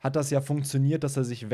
[0.00, 1.46] hat das ja funktioniert, dass er sich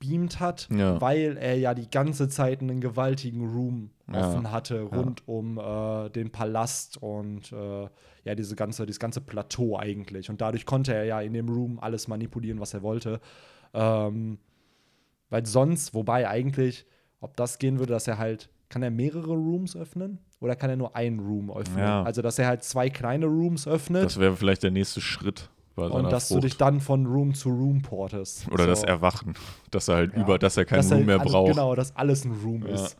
[0.00, 1.00] beamt hat, Ja.
[1.00, 4.20] weil er ja die ganze Zeit einen gewaltigen Room Ja.
[4.20, 7.88] offen hatte rund um äh, den Palast und äh,
[8.24, 11.78] ja diese ganze dieses ganze Plateau eigentlich und dadurch konnte er ja in dem Room
[11.80, 13.20] alles manipulieren, was er wollte.
[13.74, 14.38] Ähm,
[15.30, 16.86] weil sonst, wobei eigentlich,
[17.20, 20.18] ob das gehen würde, dass er halt, kann er mehrere Rooms öffnen?
[20.40, 21.78] Oder kann er nur einen Room öffnen?
[21.78, 22.02] Ja.
[22.02, 26.10] Also, dass er halt zwei kleine Rooms öffnet Das wäre vielleicht der nächste Schritt und
[26.12, 26.44] dass du Frucht.
[26.44, 28.46] dich dann von Room zu Room portest.
[28.50, 28.70] Oder So.
[28.70, 29.34] das Erwachen,
[29.70, 30.20] dass er halt Ja.
[30.20, 31.50] über, dass er keinen Dass Room halt mehr braucht.
[31.52, 32.74] Genau, dass alles ein Room Ja.
[32.74, 32.96] ist.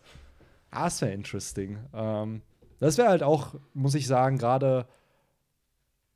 [0.73, 1.79] Ah, das wäre interesting.
[1.95, 2.43] Ähm,
[2.81, 4.87] das wäre halt auch, muss ich sagen, gerade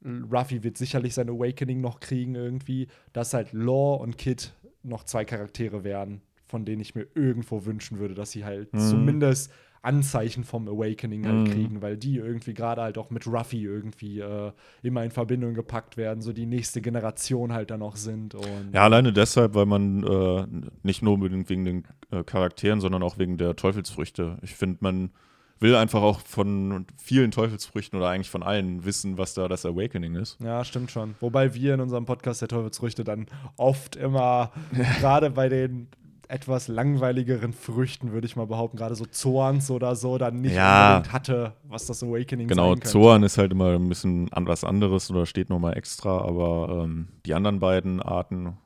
[0.04, 5.24] Ruffy wird sicherlich sein Awakening noch kriegen irgendwie, dass halt Law und Kid noch zwei
[5.24, 8.78] Charaktere wären, von denen ich mir irgendwo wünschen würde, dass sie halt Mhm.
[8.78, 9.50] zumindest
[9.82, 11.52] Anzeichen vom Awakening halt Mhm.
[11.52, 15.96] kriegen, weil die irgendwie gerade halt auch mit Ruffy irgendwie äh, immer in Verbindung gepackt
[15.96, 18.34] werden, so die nächste Generation halt dann auch sind.
[18.34, 20.46] Und Ja, alleine deshalb, weil man äh,
[20.82, 24.38] nicht nur unbedingt wegen den äh, Charakteren, sondern auch wegen der Teufelsfrüchte.
[24.42, 25.10] Ich finde, man
[25.58, 30.14] will einfach auch von vielen Teufelsfrüchten oder eigentlich von allen wissen, was da das Awakening
[30.16, 30.38] ist.
[30.42, 31.14] Ja, stimmt schon.
[31.20, 33.24] Wobei wir in unserem Podcast der Teufelsfrüchte dann
[33.56, 34.52] oft immer,
[35.00, 35.88] gerade bei den
[36.28, 40.96] etwas langweiligeren Früchten, würde ich mal behaupten, gerade so Zorns oder so, dann nicht Ja.
[40.96, 42.88] unbedingt hatte, was das Awakening Genau, sein könnte.
[42.88, 47.08] Zoan ist halt immer ein bisschen an was anderes oder steht nochmal extra, aber ähm,
[47.26, 48.56] die anderen beiden Arten,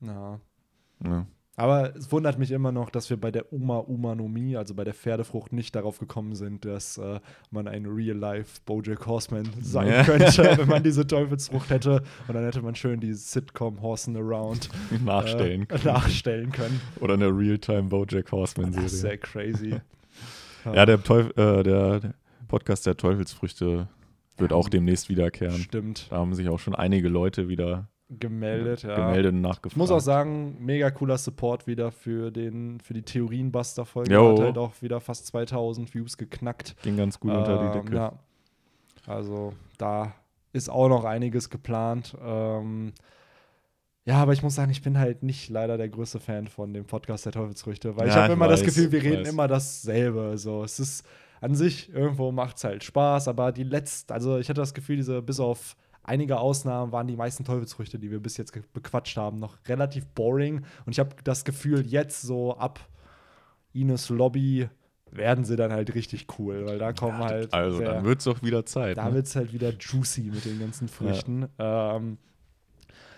[0.00, 0.40] Ja.
[1.00, 1.26] ne.
[1.56, 4.92] Aber es wundert mich immer noch, dass wir bei der Uma Umanomie, also bei der
[4.94, 10.02] Pferdefrucht, nicht darauf gekommen sind, dass äh, man ein Real-Life Bojack Horseman sein Ja.
[10.02, 12.02] könnte, wenn man diese Teufelsfrucht hätte.
[12.26, 14.68] Und dann hätte man schön die Sitcom Horsen Around
[15.04, 16.80] nachstellen äh, nachstellen können.
[17.00, 18.84] Oder eine Realtime Bojack Horseman-Serie.
[18.86, 19.76] Das ist sehr crazy.
[20.64, 22.14] Ja, der, Teuf äh, der, der
[22.48, 23.86] Podcast der Teufelsfrüchte
[24.38, 24.56] wird Ja.
[24.56, 25.58] auch demnächst wiederkehren.
[25.60, 26.06] Stimmt.
[26.10, 28.94] Da haben sich auch schon einige Leute wieder Gemeldet, ja.
[28.96, 29.76] gemeldet und Ich nachgefragt.
[29.78, 34.14] muss auch sagen, mega cooler Support wieder für, den, für die Theorienbuster-Folge.
[34.14, 36.76] Hat halt auch wieder fast 2000 Views geknackt.
[36.82, 37.96] Ging ganz gut unter die Ähm, Decke.
[37.96, 38.12] Ja.
[39.06, 40.14] Also da
[40.52, 42.16] ist auch noch einiges geplant.
[42.22, 42.92] Ähm,
[44.04, 46.84] ja, aber ich muss sagen, ich bin halt nicht leider der größte Fan von dem
[46.84, 49.22] Podcast der Teufelsfrüchte, weil ich Ja, habe ich immer das weiß, Gefühl, wir ich reden
[49.24, 49.32] weiß.
[49.32, 50.36] immer dasselbe.
[50.36, 51.06] So, es ist
[51.40, 54.96] an sich irgendwo macht es halt Spaß, aber die letzten, also ich hatte das Gefühl,
[54.96, 59.38] diese bis auf einige Ausnahmen waren die meisten Teufelsfrüchte, die wir bis jetzt bequatscht haben,
[59.38, 60.64] noch relativ boring.
[60.86, 62.80] Und ich habe das Gefühl, jetzt so ab
[63.72, 64.68] Ines Lobby
[65.10, 67.52] werden sie dann halt richtig cool, weil da kommen halt.
[67.52, 68.96] also, sehr- dann wird es doch wieder Zeit.
[68.98, 69.14] da ne?
[69.14, 71.48] wird es halt wieder juicy mit den ganzen Früchten.
[71.58, 72.18] Ähm,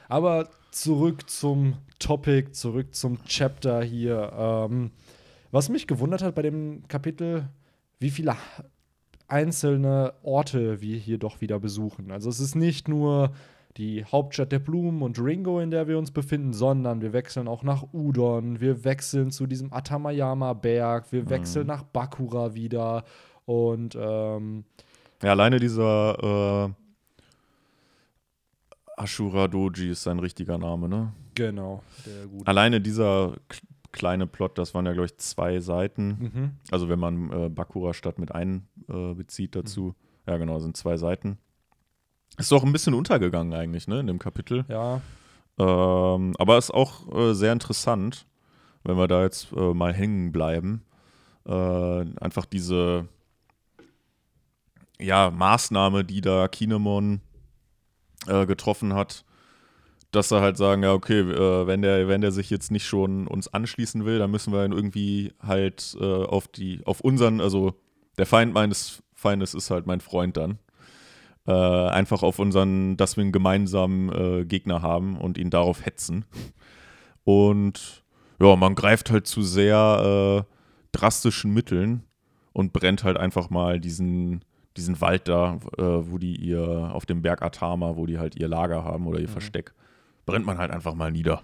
[0.09, 4.33] aber zurück zum Topic, zurück zum Chapter hier.
[4.37, 4.91] Ähm,
[5.51, 7.49] was mich gewundert hat bei dem Kapitel,
[7.99, 8.37] wie viele
[9.29, 12.11] einzelne Orte wir hier doch wieder besuchen.
[12.11, 13.33] Also es ist nicht nur
[13.77, 17.63] die Hauptstadt der Blumen und Ringo, in der wir uns befinden, sondern wir wechseln auch
[17.63, 23.05] nach Udon, wir wechseln zu diesem Atamayama-Berg, wir wechseln nach Bakura wieder
[23.45, 24.65] und ähm,
[25.23, 26.73] Ja, alleine dieser äh,
[28.97, 31.13] Ashura Doji ist sein richtiger Name, ne?
[31.35, 31.83] Genau.
[32.47, 33.35] Alleine dieser
[33.97, 36.09] kleine Plot, das waren ja, glaube ich, zwei Seiten.
[36.09, 36.51] Mhm.
[36.71, 39.95] Also wenn man äh, Bakura Stadt mit einbezieht äh, bezieht dazu.
[40.29, 41.39] Ja, genau, sind zwei Seiten.
[42.39, 44.65] Ist doch ein bisschen untergegangen eigentlich, ne, in dem Kapitel.
[44.69, 45.01] Ja,
[45.59, 48.27] Ähm, aber ist auch äh, sehr interessant,
[48.85, 50.85] wenn wir da jetzt äh, mal hängen bleiben.
[51.47, 53.09] Äh, einfach diese
[55.01, 57.21] ja, Maßnahme, die da Kinemon
[58.27, 59.25] äh, getroffen hat,
[60.17, 63.27] dass er halt sagen, ja, okay, äh, wenn, der, wenn der sich jetzt nicht schon
[63.27, 67.75] uns anschließen will, dann müssen wir ihn irgendwie halt äh, auf die, auf unseren, also
[68.19, 70.59] der Feind meines Feindes ist halt mein Freund dann.
[71.47, 76.25] Äh, einfach auf unseren, dass wir einen gemeinsamen äh, Gegner haben und ihn darauf hetzen.
[77.25, 78.05] Und
[78.41, 80.53] ja, man greift halt zu sehr äh,
[80.93, 82.05] drastischen Mitteln
[82.53, 84.45] und brennt halt einfach mal diesen,
[84.77, 88.49] diesen Wald da, äh, wo die ihr, auf dem Berg Atama, wo die halt ihr
[88.49, 89.75] Lager haben oder ihr Versteck,
[90.27, 91.43] brennt man halt einfach mal nieder.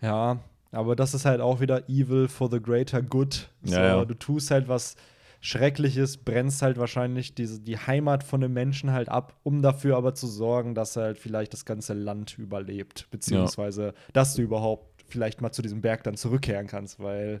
[0.00, 0.38] ja.
[0.72, 3.48] Aber das ist halt auch wieder evil for the greater good.
[3.64, 4.04] So, Ja, ja.
[4.04, 4.94] Du tust halt was
[5.40, 10.14] Schreckliches, brennst halt wahrscheinlich diese, die Heimat von den Menschen halt ab, um dafür aber
[10.14, 13.08] zu sorgen, dass halt vielleicht das ganze Land überlebt.
[13.10, 17.40] Beziehungsweise, dass du überhaupt vielleicht mal zu diesem Berg dann zurückkehren kannst, weil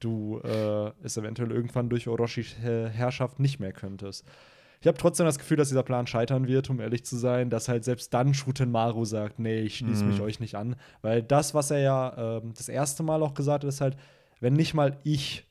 [0.00, 4.24] du äh, es eventuell irgendwann durch Orochis äh, Herrschaft nicht mehr könntest.
[4.80, 7.68] Ich habe trotzdem das Gefühl, dass dieser Plan scheitern wird, um ehrlich zu sein, dass
[7.68, 10.76] halt selbst dann Shutenmaru sagt, nee, ich schließe mich euch nicht an.
[11.02, 13.96] Weil das, was er ja ähm, das erste Mal auch gesagt hat, ist halt,
[14.40, 15.44] wenn nicht mal ich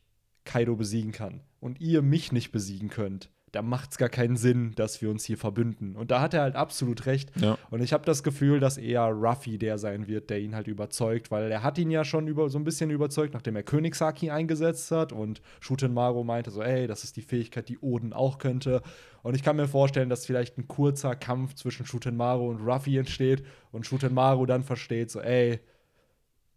[0.43, 4.73] Kaido besiegen kann und ihr mich nicht besiegen könnt, da macht es gar keinen Sinn,
[4.75, 5.95] dass wir uns hier verbünden.
[5.95, 7.31] Und da hat er halt absolut recht.
[7.39, 7.57] Ja.
[7.69, 11.31] Und ich habe das Gefühl, dass eher Ruffy der sein wird, der ihn halt überzeugt,
[11.31, 14.91] weil er hat ihn ja schon über, so ein bisschen überzeugt, nachdem er Königshaki eingesetzt
[14.91, 18.81] hat und Shutenmaru meinte so, ey, das ist die Fähigkeit, die Oden auch könnte.
[19.23, 23.43] Und ich kann mir vorstellen, dass vielleicht ein kurzer Kampf zwischen Shutenmaru und Ruffy entsteht
[23.71, 25.61] und Shutenmaru dann versteht so, ey,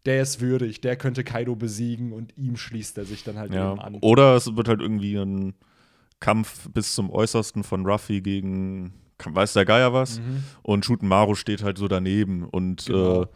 [0.05, 3.73] der ist würdig, der könnte Kaido besiegen und ihm schließt er sich dann halt Ja.
[3.73, 3.99] eben an.
[4.01, 5.55] Oder es wird halt irgendwie ein
[6.21, 8.93] Kampf bis zum Äußersten von Ruffy gegen
[9.25, 10.21] weiß der Geier was.
[10.21, 10.45] Mhm.
[10.63, 13.23] Und Shutenmaru steht halt so daneben und Genau.
[13.23, 13.27] äh,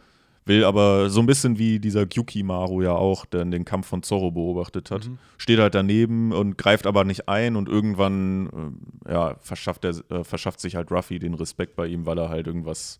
[0.45, 4.31] will aber so ein bisschen wie dieser Gyuki-Maru ja auch, der den Kampf von Zorro
[4.31, 5.07] beobachtet hat.
[5.07, 5.17] Mhm.
[5.37, 8.73] Steht halt daneben und greift aber nicht ein und irgendwann
[9.07, 12.29] äh, ja, verschafft, er, äh, verschafft sich halt Ruffy den Respekt bei ihm, weil er
[12.29, 12.99] halt irgendwas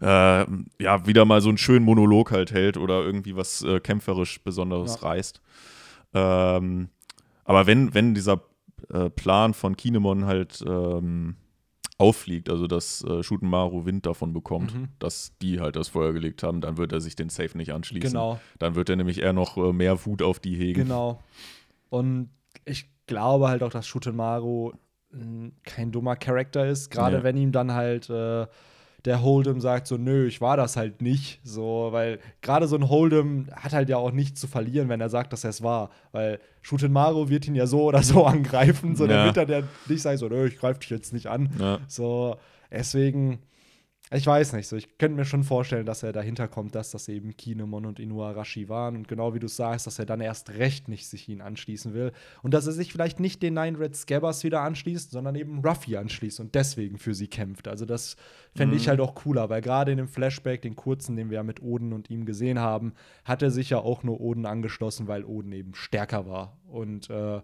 [0.00, 0.44] äh,
[0.80, 4.96] ja, wieder mal so einen schönen Monolog halt hält oder irgendwie was äh, kämpferisch Besonderes
[5.00, 5.08] Ja.
[5.08, 5.40] reißt.
[6.14, 6.88] Ähm,
[7.44, 8.40] aber wenn, wenn dieser
[8.90, 11.36] äh, Plan von Kinemon halt ähm,
[11.98, 14.88] auffliegt, also dass äh, Shutenmaru Wind davon bekommt, Mhm.
[14.98, 18.10] dass die halt das Feuer gelegt haben, dann wird er sich den Safe nicht anschließen.
[18.10, 18.40] Genau.
[18.58, 20.82] Dann wird er nämlich eher noch äh, mehr Wut auf die hegen.
[20.82, 21.20] Genau.
[21.90, 22.30] Und
[22.64, 24.72] ich glaube halt auch, dass Shutenmaru
[25.10, 27.22] mh, kein dummer Charakter ist, gerade Nee.
[27.24, 28.46] wenn ihm dann halt äh,
[29.04, 32.84] der Hold'em sagt so, nö, ich war das halt nicht, so, weil gerade so ein
[32.84, 35.90] Hold'em hat halt ja auch nichts zu verlieren, wenn er sagt, dass er es war,
[36.12, 39.08] weil Shutenmaru wird ihn ja so oder so angreifen, so, Ja.
[39.08, 41.78] der wird dann ja nicht sagen so, nö, ich greife dich jetzt nicht an, Ja.
[41.88, 42.36] so,
[42.70, 43.40] deswegen,
[44.14, 47.08] ich weiß nicht, so, ich könnte mir schon vorstellen, dass er dahinter kommt, dass das
[47.08, 50.88] eben Kinemon und Inuarashi waren und genau wie du sagst, dass er dann erst recht
[50.88, 54.44] nicht sich ihnen anschließen will und dass er sich vielleicht nicht den Nine Red Scabbers
[54.44, 57.68] wieder anschließt, sondern eben Ruffy anschließt und deswegen für sie kämpft.
[57.68, 58.16] Also das
[58.54, 58.90] fände ich Mhm.
[58.90, 61.92] halt auch cooler, weil gerade in dem Flashback, den kurzen, den wir ja mit Oden
[61.92, 62.94] und ihm gesehen haben,
[63.24, 67.40] hat er sich ja auch nur Oden angeschlossen, weil Oden eben stärker war und äh,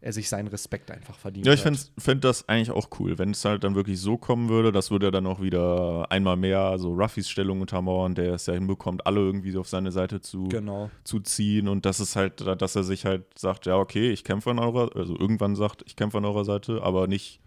[0.00, 3.44] er sich seinen Respekt einfach verdient Ja, ich fände das eigentlich auch cool, wenn es
[3.44, 6.92] halt dann wirklich so kommen würde, das würde ja dann auch wieder einmal mehr so
[6.94, 10.90] Ruffys Stellung untermauern, der es ja hinbekommt, alle irgendwie so auf seine Seite zu, Genau.
[11.04, 14.50] zu ziehen und das ist halt, dass er sich halt sagt, ja, okay, ich kämpfe
[14.50, 17.40] an eurer, also irgendwann sagt, ich kämpfe an eurer Seite, aber nicht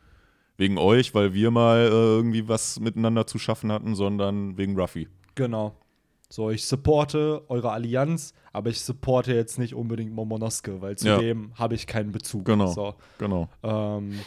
[0.58, 5.08] wegen euch, weil wir mal äh, irgendwie was miteinander zu schaffen hatten, sondern wegen Ruffy.
[5.36, 5.76] Genau.
[6.32, 11.18] So, ich supporte eure Allianz, aber ich supporte jetzt nicht unbedingt Momonosuke, weil zu Ja.
[11.18, 12.46] dem habe ich keinen Bezug.
[12.46, 12.68] Genau.
[12.68, 13.50] So, Genau.
[13.64, 14.20] ähm,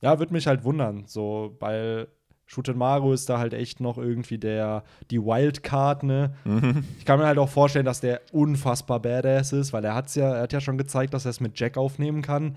[0.00, 2.06] ja, würde mich halt wundern, so, weil
[2.46, 6.34] Shutenmaru ist da halt echt noch irgendwie der, die Wildcard, ne?
[6.44, 6.84] Mhm.
[6.98, 10.32] Ich kann mir halt auch vorstellen, dass der unfassbar badass ist, weil er hat's ja,
[10.36, 12.56] er hat ja schon gezeigt, dass er es mit Jack aufnehmen kann.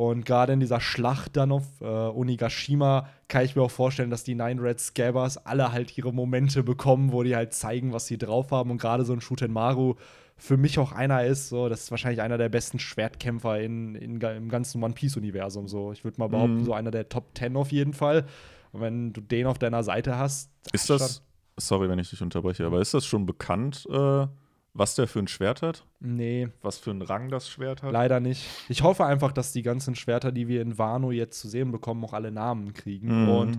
[0.00, 4.24] Und gerade in dieser Schlacht dann auf äh, Onigashima kann ich mir auch vorstellen, dass
[4.24, 8.16] die Nine Red Scabbers alle halt ihre Momente bekommen, wo die halt zeigen, was sie
[8.16, 8.70] drauf haben.
[8.70, 9.96] Und gerade so ein Shutenmaru
[10.38, 14.18] für mich auch einer ist, so, das ist wahrscheinlich einer der besten Schwertkämpfer in, in,
[14.22, 15.68] im ganzen One Piece-Universum.
[15.68, 15.92] So.
[15.92, 16.64] Ich würde mal behaupten, Mhm.
[16.64, 18.24] so einer der Top 10 auf jeden Fall.
[18.72, 21.22] Und wenn du den auf deiner Seite hast, Ist das,
[21.58, 24.26] sorry, wenn ich dich unterbreche, aber ist das schon bekannt, äh,
[24.72, 25.84] was der für ein Schwert hat?
[26.00, 27.92] Nee, Was für einen Rang das Schwert hat?
[27.92, 28.46] Leider nicht.
[28.68, 32.04] Ich hoffe einfach, dass die ganzen Schwerter, die wir in Wano jetzt zu sehen bekommen,
[32.04, 33.28] auch alle Namen kriegen Mhm.
[33.28, 33.58] und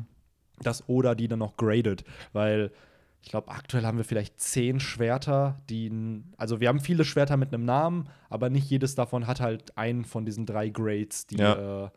[0.64, 2.72] dass Oda die dann noch gradet, weil
[3.24, 7.54] ich glaube, aktuell haben wir vielleicht zehn Schwerter, die, also wir haben viele Schwerter mit
[7.54, 11.86] einem Namen, aber nicht jedes davon hat halt einen von diesen drei Grades, die Ja.
[11.86, 11.90] äh,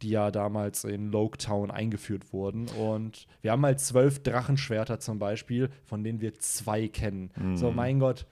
[0.00, 2.66] die ja damals in Loketown eingeführt wurden.
[2.68, 7.30] Und wir haben halt zwölf Drachenschwerter zum Beispiel, von denen wir zwei kennen.
[7.54, 7.76] So, Mhm.
[7.76, 8.26] mein Gott,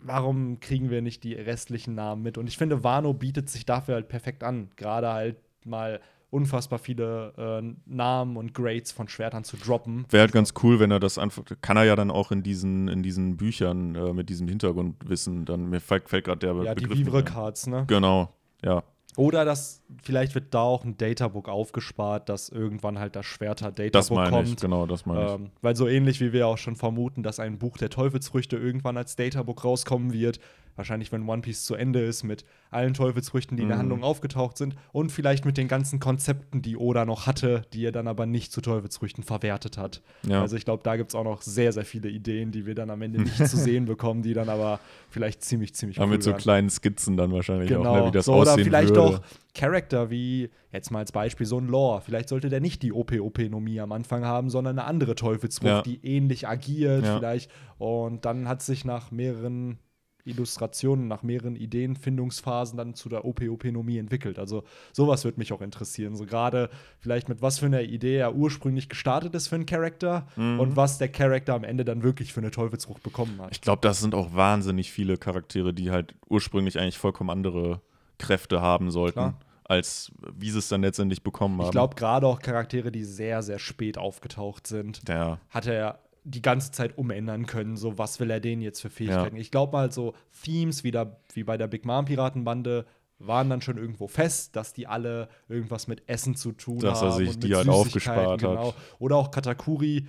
[0.00, 2.38] warum kriegen wir nicht die restlichen Namen mit?
[2.38, 4.70] Und ich finde, Wano bietet sich dafür halt perfekt an.
[4.76, 10.04] Gerade halt mal unfassbar viele äh, Namen und Grades von Schwertern zu droppen.
[10.10, 12.88] Wäre halt ganz cool, wenn er das einfach, kann er ja dann auch in diesen,
[12.88, 16.82] in diesen Büchern äh, mit diesem Hintergrundwissen, dann mir fällt, fällt gerade der Ja, die
[16.82, 17.24] Begriff nicht Vivre ein.
[17.24, 17.84] Cards, ne?
[17.86, 18.82] Genau, ja.
[19.16, 23.92] Oder das, vielleicht wird da auch ein Databook aufgespart, dass irgendwann halt das Schwerter Databook
[23.92, 24.48] Das meine kommt.
[24.48, 25.32] ich, genau, das meine ich.
[25.32, 28.96] Ähm, weil so ähnlich wie wir auch schon vermuten, dass ein Buch der Teufelsfrüchte irgendwann
[28.96, 30.40] als Databook rauskommen wird,
[30.76, 33.80] wahrscheinlich wenn One Piece zu Ende ist, mit allen Teufelsfrüchten, die in der Mhm.
[33.80, 37.90] Handlung aufgetaucht sind und vielleicht mit den ganzen Konzepten, die Oda noch hatte, die er
[37.90, 40.02] dann aber nicht zu Teufelsfrüchten verwertet hat.
[40.28, 40.40] Ja.
[40.40, 42.90] Also ich glaube, da gibt es auch noch sehr, sehr viele Ideen, die wir dann
[42.90, 44.78] am Ende nicht zu sehen bekommen, die dann aber
[45.10, 46.42] vielleicht ziemlich, ziemlich Aber cool mit so werden.
[46.42, 49.02] kleinen Skizzen dann wahrscheinlich Genau, auch, ne, wie das so, aussehen oder vielleicht würde.
[49.02, 49.20] auch
[49.58, 52.00] Charakter wie, jetzt mal als Beispiel, so ein Lore.
[52.00, 55.82] Vielleicht sollte der nicht die OP-OP-Nomie am Anfang haben, sondern eine andere Teufelsfrucht, Ja.
[55.82, 57.18] die ähnlich agiert Ja.
[57.18, 57.50] vielleicht.
[57.78, 59.78] Und dann hat sich nach mehreren
[60.24, 64.38] Illustrationen, nach mehreren Ideenfindungsphasen dann zu der OP-OP-Nomie entwickelt.
[64.38, 66.16] Also sowas würde mich auch interessieren.
[66.16, 66.68] So gerade
[66.98, 70.60] vielleicht mit was für einer Idee er ursprünglich gestartet ist für einen Charakter Mhm.
[70.60, 73.48] und was der Charakter am Ende dann wirklich für eine Teufelsfrucht bekommen hat.
[73.52, 77.80] Ich glaube, das sind auch wahnsinnig viele Charaktere, die halt ursprünglich eigentlich vollkommen andere
[78.18, 79.12] Kräfte haben sollten.
[79.14, 79.38] Klar.
[79.68, 81.66] Als wie sie es dann letztendlich bekommen haben.
[81.66, 85.38] Ich glaube, gerade auch Charaktere, die sehr, sehr spät aufgetaucht sind, ja.
[85.50, 87.76] hat er die ganze Zeit umändern können.
[87.76, 89.36] So, was will er denen jetzt für Fähigkeiten?
[89.36, 89.40] Ja.
[89.40, 92.86] Ich glaube mal, so Themes wie, da, wie bei der Big Mom Piratenbande
[93.18, 97.08] waren dann schon irgendwo fest, dass die alle irgendwas mit Essen zu tun dass haben.
[97.08, 98.68] Dass er sich die halt aufgespart genau.
[98.68, 98.74] hat.
[98.98, 100.06] Oder auch Katakuri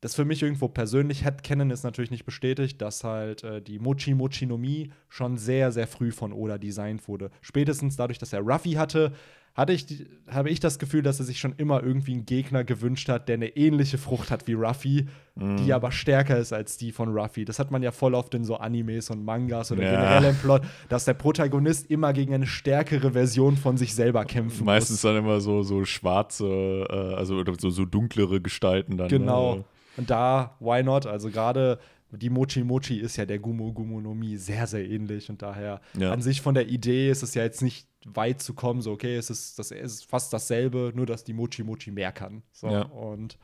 [0.00, 4.14] das für mich irgendwo persönlich kennen ist natürlich nicht bestätigt, dass halt äh, die Mochi
[4.14, 7.30] Mochi no Mi schon sehr, sehr früh von Oda designt wurde.
[7.40, 9.12] Spätestens dadurch, dass er Ruffy hatte,
[9.58, 13.08] hatte ich, habe ich das Gefühl, dass er sich schon immer irgendwie einen Gegner gewünscht
[13.08, 15.56] hat, der eine ähnliche Frucht hat wie Ruffy, mm.
[15.56, 17.44] die aber stärker ist als die von Ruffy.
[17.44, 19.90] Das hat man ja voll oft in so Animes und Mangas oder ja.
[19.90, 24.64] generell im Plot, dass der Protagonist immer gegen eine stärkere Version von sich selber kämpfen
[24.64, 25.02] Meistens muss.
[25.02, 26.46] dann immer so, so schwarze,
[26.88, 29.08] äh, also so, so dunklere Gestalten dann.
[29.08, 29.56] Genau.
[29.56, 29.64] Ne?
[29.98, 31.04] Und da, why not?
[31.04, 31.78] Also gerade
[32.10, 35.28] die Mochi Mochi ist ja der Gumo Gumo no Mi sehr, sehr ähnlich.
[35.28, 36.12] Und daher ja.
[36.12, 39.16] an sich von der Idee ist es ja jetzt nicht weit zu kommen, so okay,
[39.16, 42.42] es ist, das ist fast dasselbe, nur dass die Mochi Mochi mehr kann.
[42.52, 42.82] So, ja.
[42.82, 43.36] Und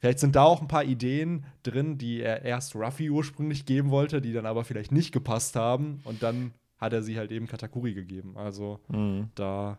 [0.00, 4.20] vielleicht sind da auch ein paar Ideen drin, die er erst Ruffy ursprünglich geben wollte,
[4.20, 6.00] die dann aber vielleicht nicht gepasst haben.
[6.04, 8.36] Und dann hat er sie halt eben Katakuri gegeben.
[8.36, 9.28] Also mhm.
[9.34, 9.78] da.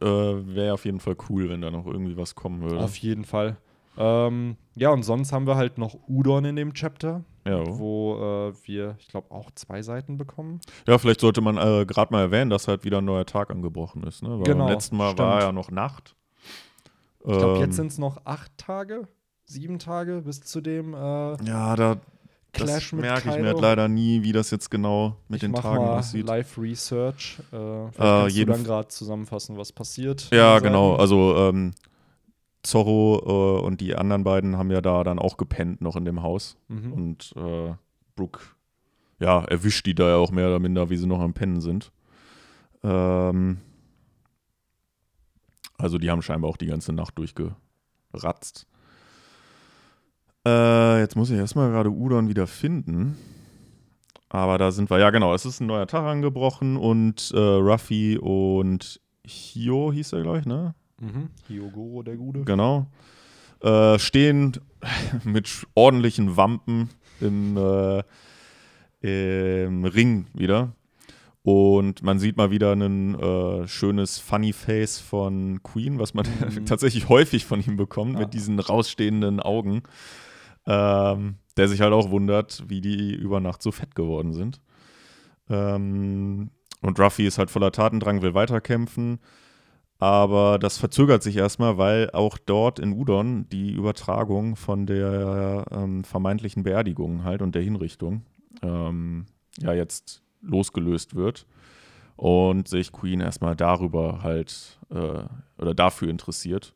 [0.00, 2.80] Äh, Wäre auf jeden Fall cool, wenn da noch irgendwie was kommen würde.
[2.80, 3.56] Auf jeden Fall.
[3.96, 7.62] Ähm, ja, und sonst haben wir halt noch Udon in dem Chapter, ja.
[7.66, 10.60] wo äh, wir, ich glaube, auch zwei Seiten bekommen.
[10.86, 14.02] Ja, vielleicht sollte man äh, gerade mal erwähnen, dass halt wieder ein neuer Tag angebrochen
[14.02, 14.22] ist.
[14.22, 14.30] Ne?
[14.30, 15.20] Weil genau, beim letzten Mal stimmt.
[15.20, 16.14] war ja noch Nacht.
[17.20, 19.08] Ich glaube, jetzt ähm, sind es noch acht Tage,
[19.46, 20.98] sieben Tage bis zu dem äh,
[21.44, 21.96] Ja, da
[22.52, 25.54] Clash das merke ich mir halt leider nie, wie das jetzt genau mit ich den
[25.54, 26.26] Tagen mal aussieht.
[26.26, 27.38] Live Research.
[27.52, 30.28] Äh, äh, kannst du dann gerade zusammenfassen, was passiert.
[30.30, 30.96] Ja, genau.
[30.96, 31.72] Also ähm,
[32.66, 36.22] Zorro äh, und die anderen beiden haben ja da dann auch gepennt noch in dem
[36.22, 36.58] Haus.
[36.68, 36.92] Mhm.
[36.92, 37.74] Und äh,
[38.14, 38.40] Brooke,
[39.18, 41.92] ja, erwischt die da ja auch mehr oder minder, wie sie noch am Pennen sind.
[42.82, 43.58] Ähm,
[45.78, 48.66] also die haben scheinbar auch die ganze Nacht durchgeratzt.
[50.46, 53.16] Äh, jetzt muss ich erstmal gerade Udon wieder finden.
[54.28, 58.18] Aber da sind wir, ja genau, es ist ein neuer Tag angebrochen und äh, Ruffy
[58.18, 60.74] und Hio hieß er, glaube ich, ne?
[61.00, 61.30] Mhm.
[61.48, 62.44] Hyogoro, der Gute.
[62.44, 62.86] Genau.
[63.60, 64.52] Äh, stehen
[65.24, 67.56] mit ordentlichen Wampen im,
[69.02, 70.72] äh, im Ring wieder.
[71.42, 76.66] Und man sieht mal wieder ein äh, schönes Funny Face von Queen, was man mhm.
[76.66, 78.20] tatsächlich häufig von ihm bekommt, ja.
[78.20, 79.82] mit diesen rausstehenden Augen.
[80.66, 84.60] Ähm, der sich halt auch wundert, wie die über Nacht so fett geworden sind.
[85.48, 86.50] Ähm,
[86.82, 89.20] und Ruffy ist halt voller Tatendrang, will weiterkämpfen.
[89.98, 96.04] Aber das verzögert sich erstmal, weil auch dort in Udon die Übertragung von der ähm,
[96.04, 98.22] vermeintlichen Beerdigung halt und der Hinrichtung
[98.62, 99.24] ähm,
[99.58, 101.46] ja jetzt losgelöst wird
[102.16, 105.24] und sich Queen erstmal darüber halt äh,
[105.58, 106.74] oder dafür interessiert.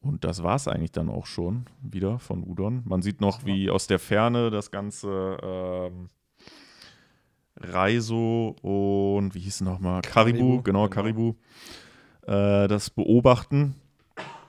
[0.00, 2.82] Und das war es eigentlich dann auch schon wieder von Udon.
[2.84, 6.08] Man sieht noch, wie aus der Ferne das ganze ähm,
[7.56, 10.02] Reiso und wie hieß es nochmal?
[10.02, 11.34] Karibu, Karibu genau, genau, Karibu
[12.26, 13.76] äh, das beobachten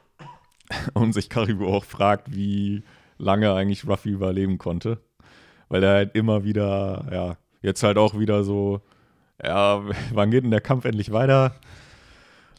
[0.93, 2.83] und sich Karibu auch fragt, wie
[3.17, 4.99] lange eigentlich Ruffy überleben konnte.
[5.69, 8.81] Weil er halt immer wieder, ja, jetzt halt auch wieder so,
[9.43, 9.83] ja,
[10.13, 11.55] wann geht denn der Kampf endlich weiter?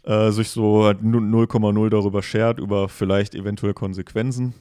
[0.04, 4.54] Äh, sich so 0,0 halt darüber schert, über vielleicht eventuell Konsequenzen.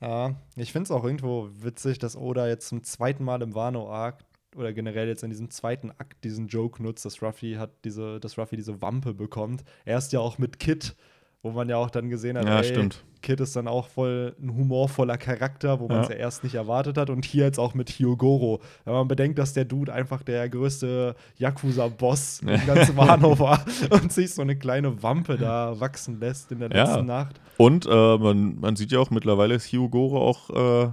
[0.00, 4.18] Ja, ich finde es auch irgendwo witzig, dass Oda jetzt zum zweiten Mal im Wano-Arc
[4.54, 8.38] oder generell jetzt in diesem zweiten Akt diesen Joke nutzt, dass Ruffy hat diese, dass
[8.38, 9.64] Ruffy diese Wampe bekommt.
[9.84, 10.94] Erst ja auch mit Kid,
[11.42, 13.04] wo man ja auch dann gesehen hat, ja, ey, stimmt.
[13.20, 16.14] Kid ist dann auch voll ein humorvoller Charakter, wo man es ja.
[16.14, 16.20] ja.
[16.20, 17.10] erst nicht erwartet hat.
[17.10, 18.60] Und hier jetzt auch mit Hyogoro.
[18.84, 24.12] Wenn man bedenkt, dass der Dude einfach der größte Yakuza-Boss im ganzen Wano war und
[24.12, 26.84] sich so eine kleine Wampe da wachsen lässt in der ja.
[26.84, 27.40] letzten Nacht.
[27.56, 30.50] Und äh, man, man sieht ja auch mittlerweile ist Hyogoro auch
[30.84, 30.92] äh,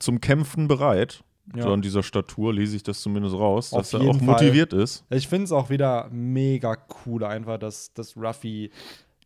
[0.00, 1.22] zum Kämpfen bereit.
[1.54, 1.64] Ja.
[1.64, 4.80] So an dieser Statur lese ich das zumindest raus, Auf dass er auch motiviert Fall.
[4.80, 5.04] ist.
[5.10, 8.70] Ich finde es auch wieder mega cool, einfach, dass, dass Ruffy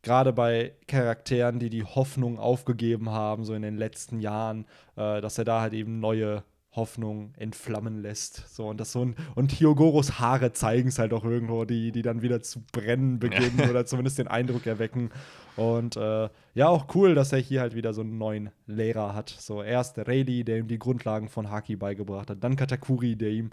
[0.03, 5.39] gerade bei Charakteren, die die Hoffnung aufgegeben haben, so in den letzten Jahren, äh, dass
[5.39, 8.49] er da halt eben neue Hoffnung entflammen lässt.
[8.49, 12.03] So, und das so ein, und Hyogoros Haare zeigen es halt auch irgendwo, die, die
[12.03, 15.11] dann wieder zu brennen beginnen oder zumindest den Eindruck erwecken.
[15.57, 19.31] Und äh, ja, auch cool, dass er hier halt wieder so einen neuen Lehrer hat.
[19.31, 23.51] So erst Rayleigh, der ihm die Grundlagen von Haki beigebracht hat, dann Katakuri, der ihm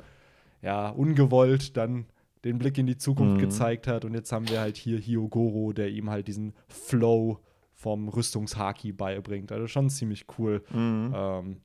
[0.62, 2.06] ja ungewollt dann
[2.44, 3.42] den Blick in die Zukunft mhm.
[3.42, 4.06] gezeigt hat.
[4.06, 7.40] Und jetzt haben wir halt hier Hyogoro, der ihm halt diesen Flow
[7.74, 9.52] vom Rüstungshaki beibringt.
[9.52, 10.64] Also schon ziemlich cool.
[10.72, 11.14] Mhm.
[11.16, 11.58] Ähm,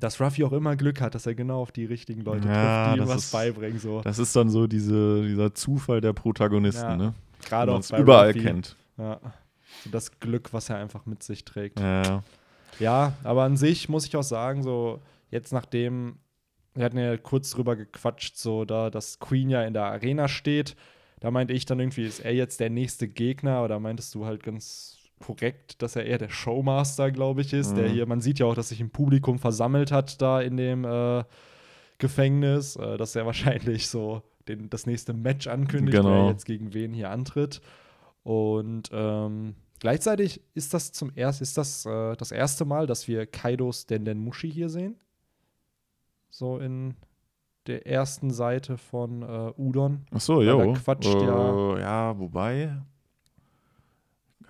[0.00, 2.96] dass Ruffy auch immer Glück hat, dass er genau auf die richtigen Leute ja, trifft,
[2.96, 3.78] die ihm was ist, beibringen.
[3.78, 4.00] So.
[4.02, 6.96] Das ist dann so diese, dieser Zufall der Protagonisten, ja.
[6.96, 7.14] ne?
[7.44, 8.40] Gerade auch bei überall Ruffy.
[8.40, 8.76] kennt.
[8.96, 9.20] Ja.
[9.84, 11.80] So das Glück, was er einfach mit sich trägt.
[11.80, 12.22] Ja.
[12.78, 16.16] Ja, aber an sich muss ich auch sagen, so jetzt nachdem,
[16.74, 20.74] wir hatten ja kurz drüber gequatscht, so da, dass Queen ja in der Arena steht,
[21.20, 24.42] da meinte ich dann irgendwie, ist er jetzt der nächste Gegner oder meintest du halt
[24.42, 27.92] ganz korrekt, dass er eher der Showmaster, glaube ich, ist, der Mhm.
[27.92, 31.24] hier, man sieht ja auch, dass sich ein Publikum versammelt hat da in dem äh,
[31.98, 33.24] Gefängnis, äh, dass er
[33.64, 36.28] wahrscheinlich so den, das nächste Match ankündigt, wer Genau.
[36.28, 37.60] jetzt gegen wen hier antritt.
[38.24, 43.26] Und ähm, gleichzeitig ist das zum erst, ist das äh, das erste Mal, dass wir
[43.26, 44.96] Kaidos Denden Mushi hier sehen.
[46.30, 46.94] So in
[47.68, 50.06] der ersten Seite von äh, Udon.
[50.12, 50.58] Ach so, jo.
[50.72, 52.76] da quatscht äh, ja- Ja, wobei.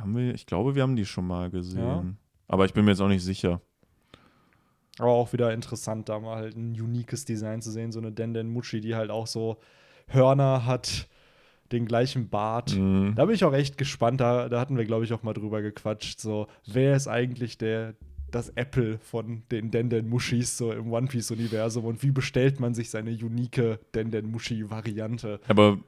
[0.03, 2.19] Haben wir, ich glaube, wir haben die schon mal gesehen.
[2.49, 3.63] Aber ich bin mir jetzt auch nicht sicher.
[4.99, 7.93] Aber auch wieder interessant, da mal halt ein uniques Design zu sehen.
[7.93, 9.57] So eine Denden Mushi, die halt auch so
[10.09, 11.09] Hörner hat,
[11.73, 12.77] den gleichen Bart.
[12.77, 13.15] Mhm.
[13.17, 14.21] Da bin ich auch echt gespannt.
[14.21, 16.21] Da, da hatten wir, glaube ich, auch mal drüber gequatscht.
[16.21, 17.95] So, wer ist eigentlich der,
[18.31, 22.91] das Apple von den Denden Mushis so im One Piece-Universum und wie bestellt man sich
[22.91, 25.41] seine unique Denden Mushi-Variante?
[25.49, 25.79] Aber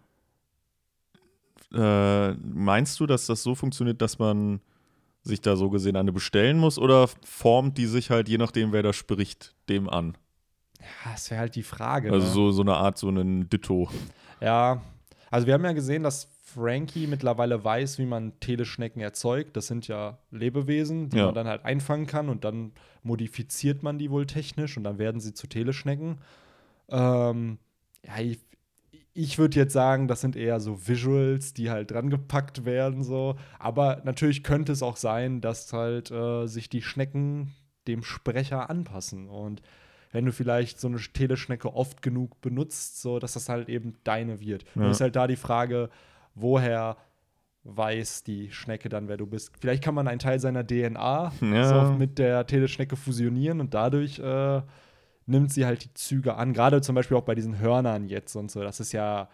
[1.74, 4.60] äh, meinst du, dass das so funktioniert, dass man
[5.22, 8.82] sich da so gesehen eine bestellen muss oder formt die sich halt, je nachdem, wer
[8.82, 10.16] da spricht, dem an?
[10.80, 12.12] Ja, das wäre halt die Frage.
[12.12, 12.32] Also ne?
[12.32, 13.88] so, so eine Art, so einen Ditto.
[14.40, 14.82] Ja,
[15.30, 19.56] also wir haben ja gesehen, dass Frankie mittlerweile weiß, wie man Teleschnecken erzeugt.
[19.56, 21.26] Das sind ja Lebewesen, die Ja.
[21.26, 22.72] man dann halt einfangen kann und dann
[23.02, 26.18] modifiziert man die wohl technisch und dann werden sie zu Teleschnecken.
[26.90, 27.58] Ähm,
[28.06, 28.38] ja, ich,
[29.16, 33.36] ich würde jetzt sagen, das sind eher so Visuals, die halt dran gepackt werden, so.
[33.60, 37.52] Aber natürlich könnte es auch sein, dass halt äh, sich die Schnecken
[37.86, 39.28] dem Sprecher anpassen.
[39.28, 39.62] Und
[40.10, 44.40] wenn du vielleicht so eine Teleschnecke oft genug benutzt, so dass das halt eben deine
[44.40, 44.64] wird.
[44.74, 44.82] Ja.
[44.82, 45.90] Und ist halt da die Frage,
[46.34, 46.96] woher
[47.62, 49.52] weiß die Schnecke dann, wer du bist.
[49.60, 51.86] Vielleicht kann man einen Teil seiner DNA Ja.
[51.88, 54.60] so mit der Teleschnecke fusionieren und dadurch äh,
[55.26, 56.52] nimmt sie halt die Züge an.
[56.52, 58.60] Gerade zum Beispiel auch bei diesen Hörnern jetzt und so.
[58.62, 59.28] Das ist ja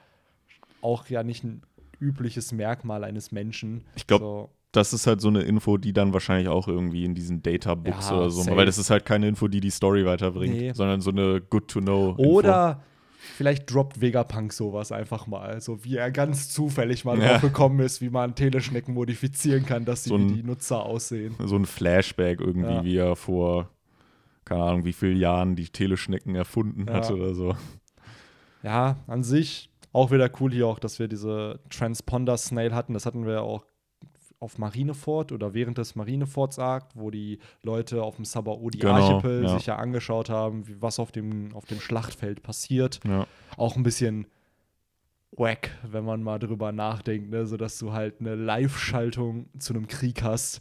[0.82, 1.62] auch ja nicht ein
[2.00, 3.84] übliches Merkmal eines Menschen.
[3.94, 4.50] Ich glaub, so.
[4.72, 8.16] Das ist halt so eine Info, die dann wahrscheinlich auch irgendwie in diesen Databooks Ja,
[8.16, 8.56] oder so, safe.
[8.56, 10.72] weil das ist halt keine Info, die die Story weiterbringt, Nee.
[10.72, 12.14] sondern so eine Good-to-Know.
[12.18, 12.80] Oder
[13.18, 15.60] vielleicht droppt Vegapunk sowas einfach mal.
[15.60, 17.32] So wie er ganz zufällig mal Ja.
[17.32, 20.84] drauf gekommen ist, wie man Teleschnecken modifizieren kann, dass sie So ein- wie die Nutzer
[20.86, 21.34] aussehen.
[21.44, 22.84] So ein Flashback irgendwie, Ja.
[22.84, 23.68] wie er vor,
[24.50, 26.94] keine Ahnung, wie vielen Jahren die Teleschnecken erfunden Ja.
[26.94, 27.54] hat oder so.
[28.64, 32.92] Ja, an sich auch wieder cool hier auch, dass wir diese Transponder-Snail hatten.
[32.94, 33.64] Das hatten wir auch
[34.40, 39.44] auf Marineford oder während des Marineforts Arc, wo die Leute auf dem Sabaody Genau, Archipel
[39.44, 39.56] ja.
[39.56, 43.00] sich ja angeschaut haben, wie, was auf dem, auf dem Schlachtfeld passiert.
[43.06, 43.26] Ja.
[43.56, 44.26] Auch ein bisschen
[45.32, 47.46] wack, wenn man mal drüber nachdenkt, ne?
[47.46, 50.60] so dass du halt eine Live-Schaltung zu einem Krieg hast.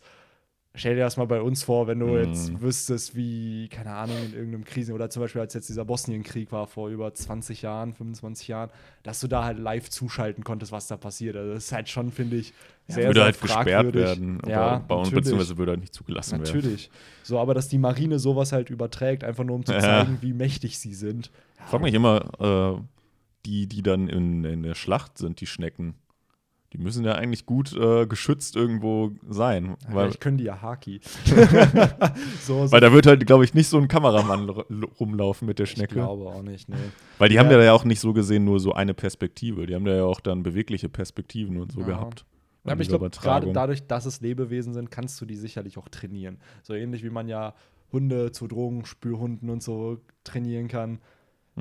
[0.76, 2.18] Stell dir das mal bei uns vor, wenn du Mhm.
[2.18, 6.52] jetzt wüsstest, wie, keine Ahnung, in irgendeinem Krisen oder zum Beispiel als jetzt dieser Bosnienkrieg
[6.52, 8.70] war vor über 20 Jahren, 25 Jahren,
[9.02, 11.36] dass du da halt live zuschalten konntest, was da passiert.
[11.36, 12.54] Also das ist halt schon, finde ich,
[12.88, 14.02] sehr, würde sehr halt gesperrt fragwürdig.
[14.02, 15.16] werden, aber Ja, bei uns natürlich.
[15.16, 16.44] beziehungsweise würde halt nicht zugelassen werden.
[16.44, 16.92] Natürlich.
[17.24, 19.80] So, aber dass die Marine sowas halt überträgt, einfach nur um zu Ja.
[19.82, 21.32] zeigen, wie mächtig sie sind.
[21.58, 22.82] Ich frage mich immer, äh,
[23.48, 25.96] die, die dann in, in der Schlacht sind, die Schnecken,
[26.74, 29.76] die müssen ja eigentlich gut äh, geschützt irgendwo sein.
[29.90, 31.02] Weil, Vielleicht können die ja Haki.
[32.42, 34.50] so, so weil da wird halt, glaube ich, nicht so ein Kameramann
[35.00, 35.96] rumlaufen mit der ich Schnecke.
[35.96, 36.76] glaube auch nicht, nee.
[37.18, 37.62] Weil die haben Ja.
[37.62, 39.66] ja auch nicht so gesehen nur so eine Perspektive.
[39.66, 41.88] Die haben ja auch dann bewegliche Perspektiven und so Ja.
[41.88, 42.26] gehabt.
[42.66, 45.90] Ja, aber ich glaube, gerade dadurch, dass es Lebewesen sind, kannst du die sicherlich auch
[45.90, 46.38] trainieren.
[46.62, 47.56] So ähnlich wie man ja
[47.92, 51.00] Hunde zu Drogenspürhunden und so trainieren kann.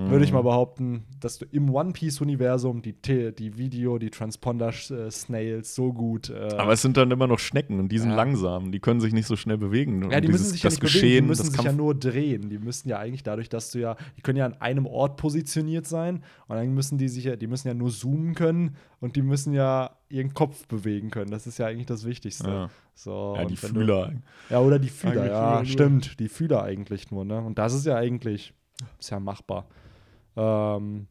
[0.01, 0.45] Würde ich mal Mhm.
[0.45, 6.31] behaupten, dass du im One Piece-Universum die, Te- die Video, die Transponder-Snails so gut.
[6.31, 8.17] Äh, Aber es sind dann immer noch Schnecken und die sind Ja.
[8.17, 8.71] langsam.
[8.73, 10.11] Die können sich nicht so schnell bewegen.
[10.11, 11.77] ja, die dieses- müssen sich ja das nicht bewegen, Geschehen, die müssen sich ja Kampf-
[11.77, 12.49] nur drehen.
[12.51, 15.87] Die müssen ja eigentlich dadurch, dass du ja, die können ja an einem Ort positioniert
[15.87, 19.23] sein und dann müssen die sich ja, die müssen ja nur zoomen können und die
[19.23, 21.31] müssen ja ihren Kopf bewegen können.
[21.31, 22.49] Das ist ja eigentlich das Wichtigste.
[22.49, 22.71] Ja.
[22.95, 24.13] So, Ja, die wenn du- Fühler.
[24.51, 26.21] Ja, oder die Fühler, Eigentlich ja, Fühler stimmt.
[26.21, 27.41] Die Fühler eigentlich nur, ne?
[27.41, 28.53] Und das ist ja eigentlich,
[28.99, 29.67] ist ja machbar.
[30.39, 31.07] Ähm,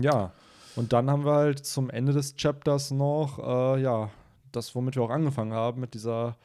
[0.00, 0.32] ja,
[0.76, 4.10] und dann haben wir halt zum Ende des Chapters noch, äh, ja,
[4.52, 6.36] das, womit wir auch angefangen haben, mit dieser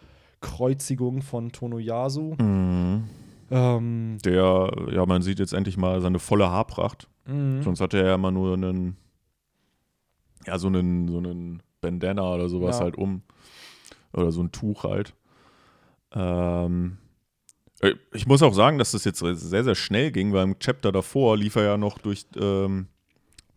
[0.41, 2.35] Kreuzigung von Tonoyasu.
[2.39, 3.09] Mhm.
[3.51, 7.07] Ähm, Der, ja, man sieht jetzt endlich mal seine volle Haarpracht.
[7.25, 7.61] mhm.
[7.63, 8.97] Sonst hatte er ja immer nur einen,
[10.45, 12.85] ja, so einen, so einen Bandana oder sowas Ja.
[12.85, 13.21] halt um.
[14.13, 15.13] Oder so ein Tuch halt.
[16.13, 17.02] Ähm, äh,
[18.13, 21.37] ich muss auch sagen, dass das jetzt sehr, sehr schnell ging, weil im Chapter davor
[21.37, 22.87] lief er ja noch durch, ähm,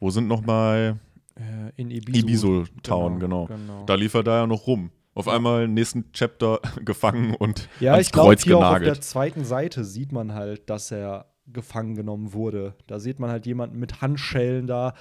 [0.01, 0.99] wo sind noch mal
[1.37, 2.19] Äh, in Ibisu.
[2.19, 3.49] Ibisu Town, genau.
[3.87, 4.91] Da lief er da ja noch rum.
[5.15, 8.97] Auf einmal nächsten Chapter gefangen und Ja, ans ich glaube, Kreuz hier auch auf genagelt.
[8.97, 12.75] der zweiten Seite sieht man halt, dass er gefangen genommen wurde.
[12.87, 14.95] Da sieht man halt jemanden mit Handschellen da.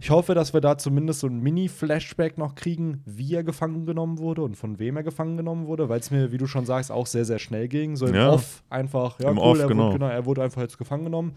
[0.00, 4.18] Ich hoffe, dass wir da zumindest so ein Mini-Flashback noch kriegen, wie er gefangen genommen
[4.18, 6.90] wurde und von wem er gefangen genommen wurde, weil es mir, wie du schon sagst,
[6.90, 7.96] auch sehr, sehr schnell ging.
[7.96, 8.30] So im Ja.
[8.30, 9.84] Off einfach, ja, Im cool, Off, er, genau.
[9.84, 11.36] wurde, genau, er wurde einfach jetzt gefangen genommen.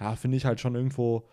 [0.00, 1.24] Ja, finde ich halt schon irgendwo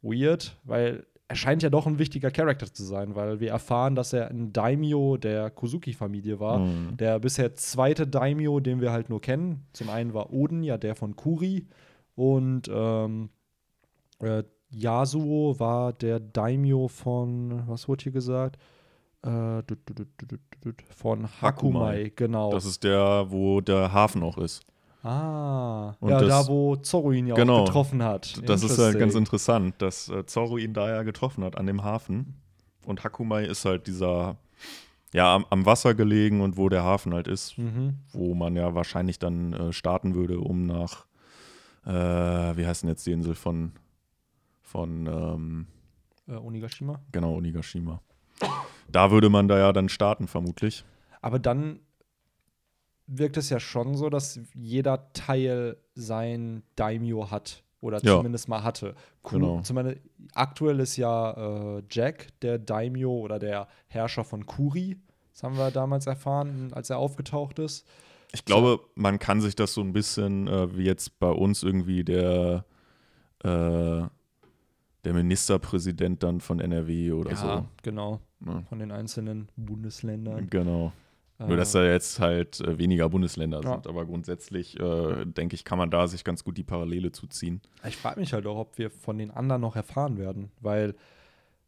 [0.00, 4.12] weird, weil er scheint ja doch ein wichtiger Charakter zu sein, weil wir erfahren, dass
[4.12, 6.58] er ein Daimyo der Kozuki-Familie war.
[6.58, 6.96] Mhm.
[6.98, 9.66] Der bisher zweite Daimyo, den wir halt nur kennen.
[9.72, 11.66] Zum einen war Oden ja der von Kuri
[12.16, 13.30] und ähm,
[14.20, 14.42] äh,
[14.72, 18.56] Yasuo war der Daimyo von, was wurde hier gesagt?
[19.22, 20.08] Äh, dut, dut,
[20.64, 22.12] dut, von Hakumai, Hakumai.
[22.16, 22.50] genau.
[22.50, 24.62] Das ist der, wo der Hafen auch ist.
[25.04, 27.60] ah, Und ja, das- da wo Zorro ihn ja Genau.
[27.60, 28.40] auch getroffen hat.
[28.48, 31.82] Das ist halt ganz interessant, dass äh, Zorro ihn da ja getroffen hat an dem
[31.84, 32.34] Hafen.
[32.86, 34.36] Und Hakumai ist halt dieser,
[35.12, 37.94] ja, am, am Wasser gelegen und wo der Hafen halt ist, Mhm.
[38.12, 41.04] wo man ja wahrscheinlich dann äh, starten würde, um nach,
[41.86, 43.72] äh, wie heißt denn jetzt die Insel von,
[44.72, 45.66] von ähm,
[46.26, 47.00] Äh, Onigashima.
[47.12, 48.00] genau, Onigashima.
[48.90, 50.84] Da würde man da ja dann starten, vermutlich.
[51.20, 51.80] Aber dann
[53.06, 57.62] wirkt es ja schon so, dass jeder Teil sein Daimyo hat.
[57.80, 58.16] Oder Ja.
[58.16, 58.94] zumindest mal hatte.
[59.22, 59.60] Ku- Genau.
[59.62, 59.98] Zumindest,
[60.34, 64.96] aktuell ist ja äh, Jack der Daimyo oder der Herrscher von Kuri.
[65.32, 67.84] Das haben wir damals erfahren, als er aufgetaucht ist.
[68.32, 72.04] Ich glaube, man kann sich das so ein bisschen äh, wie jetzt bei uns irgendwie
[72.04, 72.64] der,
[73.44, 74.02] äh,
[75.04, 77.66] der Ministerpräsident dann von NRW oder so.
[77.82, 78.20] genau.
[78.40, 78.64] Ne?
[78.68, 80.48] Von den einzelnen Bundesländern.
[80.50, 80.92] Genau.
[81.38, 83.72] Nur, Äh, dass da jetzt halt äh, weniger Bundesländer Ja.
[83.74, 83.86] sind.
[83.88, 87.60] Aber grundsätzlich, äh, denke ich, kann man da sich ganz gut die Parallele zuziehen.
[87.86, 90.94] Ich frage mich halt auch, ob wir von den anderen noch erfahren werden, weil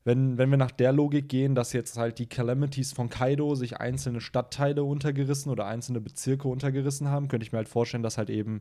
[0.04, 3.78] wenn, wenn wir nach der Logik gehen, dass jetzt halt die Calamities von Kaido sich
[3.78, 8.28] einzelne Stadtteile untergerissen oder einzelne Bezirke untergerissen haben, könnte ich mir halt vorstellen, dass halt
[8.30, 8.60] eben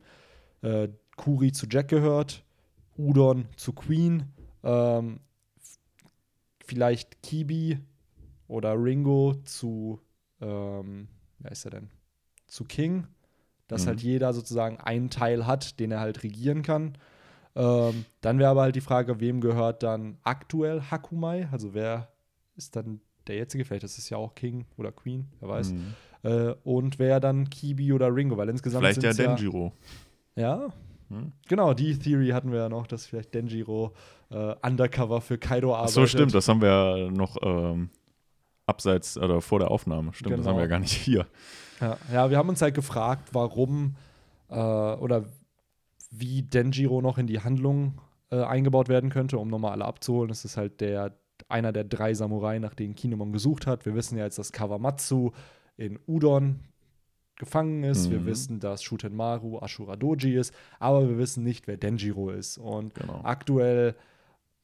[0.61, 2.43] äh, Kuri zu Jack gehört,
[2.97, 4.23] Udon zu Queen,
[4.63, 5.19] ähm,
[6.65, 7.79] vielleicht Kibi
[8.47, 9.99] oder Ringo zu,
[10.41, 11.07] ähm,
[11.39, 11.89] wer ist er denn?
[12.47, 13.07] Zu King,
[13.67, 13.87] dass Mhm.
[13.89, 16.97] halt jeder sozusagen einen Teil hat, den er halt regieren kann.
[17.55, 21.47] Ähm, dann wäre aber halt die Frage, wem gehört dann aktuell Hakumai?
[21.51, 22.11] Also wer
[22.55, 23.65] ist dann der jetzige?
[23.65, 25.73] Vielleicht ist es ja auch King oder Queen, wer weiß.
[25.73, 25.93] Mhm.
[26.23, 28.37] Äh, und wer dann Kibi oder Ringo?
[28.37, 29.71] Weil insgesamt Vielleicht der Denjiro.
[30.35, 30.73] Ja, ja,
[31.13, 31.31] Hm?
[31.47, 33.93] genau, die Theory hatten wir ja noch, dass vielleicht Denjiro
[34.29, 35.93] äh, undercover für Kaido Ach arbeitet.
[35.95, 36.33] so, stimmt.
[36.33, 37.89] Das haben wir ja noch ähm,
[38.65, 40.13] abseits oder vor der Aufnahme.
[40.13, 40.49] Stimmt, das Genau.
[40.51, 41.27] haben wir ja gar nicht hier.
[41.81, 43.95] Ja, ja, wir haben uns halt gefragt, warum
[44.49, 45.25] äh, oder
[46.11, 47.99] wie Denjiro noch in die Handlung
[48.31, 50.29] äh, eingebaut werden könnte, um nochmal alle abzuholen.
[50.31, 51.17] Es ist halt der,
[51.49, 53.85] einer der drei Samurai, nach denen Kinemon gesucht hat.
[53.85, 55.31] Wir wissen ja jetzt, dass Kawamatsu
[55.75, 56.59] in Udon
[57.43, 58.09] gefangen ist.
[58.11, 58.25] Wir Mhm.
[58.25, 62.57] wissen, dass Shutenmaru Ashura Doji ist, aber wir wissen nicht, wer Denjiro ist.
[62.57, 63.21] Und Genau.
[63.23, 63.95] aktuell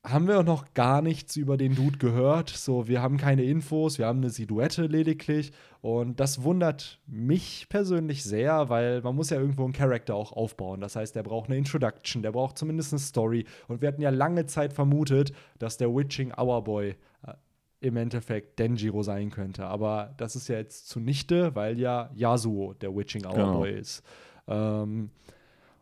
[0.08, 2.50] haben wir noch gar nichts über den Dude gehört.
[2.50, 5.52] So, wir haben keine Infos, wir haben eine Silhouette lediglich.
[5.82, 10.80] Und das wundert mich persönlich sehr, weil man muss ja irgendwo einen Charakter auch aufbauen.
[10.80, 13.46] Das heißt, der braucht eine Introduction, der braucht zumindest eine Story.
[13.68, 16.96] Und wir hatten ja lange Zeit vermutet, dass der Witching Hour Boy
[17.28, 17.34] äh,
[17.82, 19.66] im Endeffekt Denjiro sein könnte.
[19.66, 23.58] Aber das ist ja jetzt zunichte, weil ja Yasuo der Witching Hour Genau.
[23.60, 24.04] Boy ist.
[24.48, 25.10] Ähm,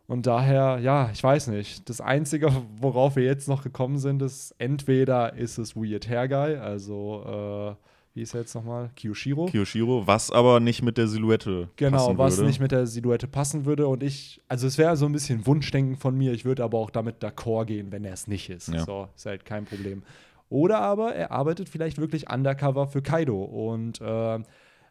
[0.06, 1.88] und daher, ja, ich weiß nicht.
[1.88, 6.56] Das Einzige, worauf wir jetzt noch gekommen sind, ist, entweder ist es Weird Hair Guy,
[6.56, 7.84] also, äh,
[8.14, 8.90] wie ist er jetzt nochmal?
[8.96, 9.46] Kiyoshiro.
[9.46, 12.48] Kiyoshiro, was aber nicht mit der Silhouette Genau, passen was würde.
[12.48, 13.86] nicht mit der Silhouette passen würde.
[13.86, 16.32] Und ich, also es wäre so ein bisschen Wunschdenken von mir.
[16.32, 18.68] Ich würde aber auch damit d'accord gehen, wenn er es nicht ist.
[18.68, 18.84] Ja.
[18.84, 20.02] So, ist halt kein Problem.
[20.48, 23.42] Oder aber er arbeitet vielleicht wirklich undercover für Kaido.
[23.42, 24.38] Und äh,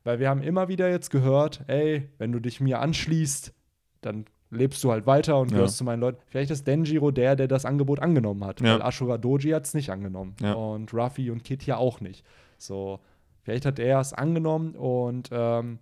[0.04, 3.54] weil wir haben immer wieder jetzt gehört, ey, wenn du dich mir anschließt,
[4.02, 5.58] dann lebst du halt weiter und Ja.
[5.58, 6.20] gehörst zu meinen Leuten.
[6.28, 8.62] Vielleicht ist Denjiro der, der das Angebot angenommen hat.
[8.62, 8.76] Ja.
[8.76, 10.36] Weil Ashura Doji hat es nicht angenommen.
[10.42, 10.54] Ja.
[10.54, 12.24] Und Ruffy und Kid ja auch nicht.
[12.58, 13.00] So,
[13.42, 15.80] vielleicht hat er es angenommen und ähm,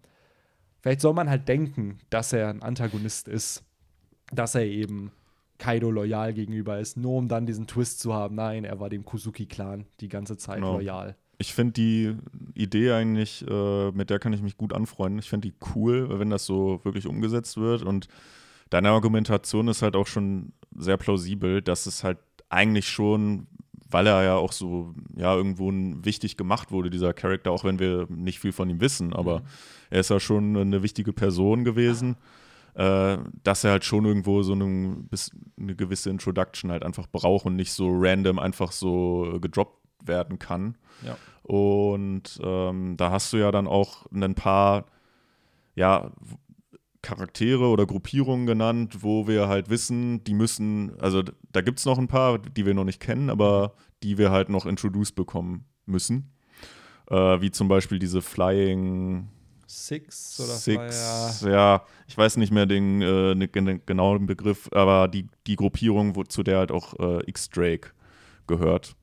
[0.82, 3.64] vielleicht soll man halt denken, dass er ein Antagonist ist.
[4.34, 5.12] Dass er eben
[5.58, 8.36] Kaido loyal gegenüber ist, nur um dann diesen Twist zu haben.
[8.36, 10.74] Nein, er war dem Kuzuki-Clan die ganze Zeit Genau.
[10.74, 11.16] loyal.
[11.38, 12.16] Ich finde die
[12.54, 15.20] Idee eigentlich, äh, mit der kann ich mich gut anfreunden.
[15.20, 17.84] Ich finde die cool, wenn das so wirklich umgesetzt wird.
[17.84, 18.08] Und
[18.70, 23.48] deine Argumentation ist halt auch schon sehr plausibel, dass es halt eigentlich schon,
[23.90, 25.72] weil er ja auch so, ja, irgendwo
[26.06, 29.44] wichtig gemacht wurde, dieser Charakter, auch wenn wir nicht viel von ihm wissen, aber
[29.90, 32.16] er ist ja schon eine wichtige Person gewesen,
[32.76, 34.98] äh, dass er halt schon irgendwo so eine,
[35.60, 40.78] eine gewisse Introduction halt einfach braucht und nicht so random einfach so gedroppt werden kann.
[41.06, 41.18] Ja.
[41.44, 44.86] Und ähm, da hast du ja dann auch ein paar,
[45.76, 46.12] ja,
[47.02, 51.22] Charaktere oder Gruppierungen genannt, wo wir halt wissen, die müssen, also
[51.52, 54.50] da gibt es noch ein paar, die wir noch nicht kennen, aber die wir halt
[54.50, 56.32] noch introduced bekommen müssen.
[57.12, 59.30] Äh, wie zum Beispiel diese Flying
[59.76, 65.28] Six oder Six, ja, ich weiß nicht mehr den, äh, den genauen Begriff, aber die,
[65.48, 67.90] die Gruppierung, wo, zu der halt auch äh, X-Drake
[68.48, 68.96] gehört.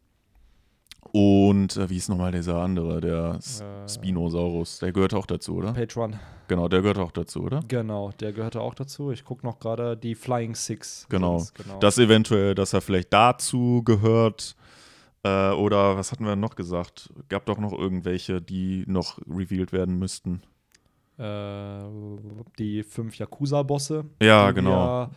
[1.13, 3.89] Und äh, wie ist nochmal dieser andere, der Äh.
[3.89, 4.79] Spinosaurus?
[4.79, 5.73] Der gehört auch dazu, oder?
[5.75, 6.19] Patron.
[6.49, 7.61] Genau, der gehört auch dazu, oder?
[7.69, 9.11] Genau, der gehörte auch dazu.
[9.11, 11.07] Ich gucke noch gerade die Flying Six.
[11.11, 11.39] Genau.
[11.39, 11.79] sind's, genau.
[11.81, 14.57] Das eventuell, dass er vielleicht dazu gehört.
[15.23, 17.13] Äh, oder was hatten wir noch gesagt?
[17.29, 20.43] Gab doch noch irgendwelche, die noch revealed werden müssten.
[21.23, 24.05] Äh, die fünf Yakuza-Bosse.
[24.23, 24.71] Ja, genau.
[25.09, 25.11] Wir,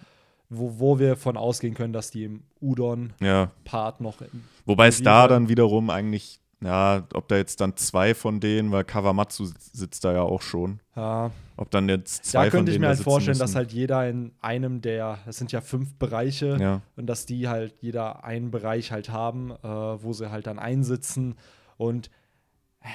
[0.50, 4.04] wo, wo wir von ausgehen können, dass die im Udon-Part Ja.
[4.04, 4.18] noch.
[4.66, 8.84] Wobei es da dann wiederum eigentlich, ja, ob da jetzt dann zwei von denen, weil
[8.84, 10.80] Kawamatsu sitzt da ja auch schon.
[10.96, 13.42] Ja, Ob dann jetzt zwei da von könnte ich denen mir da halt vorstellen, müssen.
[13.42, 17.48] dass halt jeder in einem der, es sind ja fünf Bereiche, Ja, und dass die
[17.48, 21.36] halt jeder einen Bereich halt haben, äh, wo sie halt dann einsitzen
[21.78, 22.10] und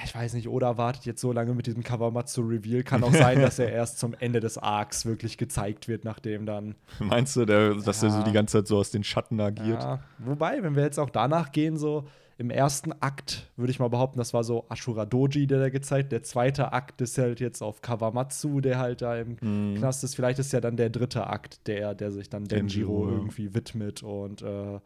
[0.05, 2.83] ich weiß nicht, Oda wartet jetzt so lange mit diesem Kawamatsu-Reveal.
[2.83, 6.75] Kann auch sein, dass er erst zum Ende des Arcs wirklich gezeigt wird, nachdem dann.
[6.99, 8.23] meinst du, der, dass er so Ja.
[8.23, 9.81] die ganze Zeit so aus den Schatten agiert?
[9.83, 12.05] Ja, wobei, wenn wir jetzt auch danach gehen, so
[12.37, 16.11] im ersten Akt würde ich mal behaupten, das war so Ashura Doji, der da gezeigt.
[16.11, 19.75] Der zweite Akt ist halt jetzt auf Kawamatsu, der halt da im Mhm.
[19.75, 20.15] Knast ist.
[20.15, 22.67] Vielleicht ist ja dann der dritte Akt, der, der sich dann Denjiro,
[23.01, 23.15] Denjiro, ja.
[23.17, 24.79] irgendwie widmet und äh,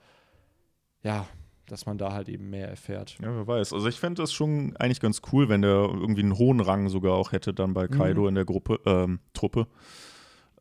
[1.04, 1.26] ja,
[1.68, 3.18] dass man da halt eben mehr erfährt.
[3.22, 3.74] Ja, wer weiß.
[3.74, 7.14] Also ich fände das schon eigentlich ganz cool, wenn der irgendwie einen hohen Rang sogar
[7.14, 8.28] auch hätte dann bei Kaido Mhm.
[8.30, 9.68] in der Gruppe, ähm, Truppe.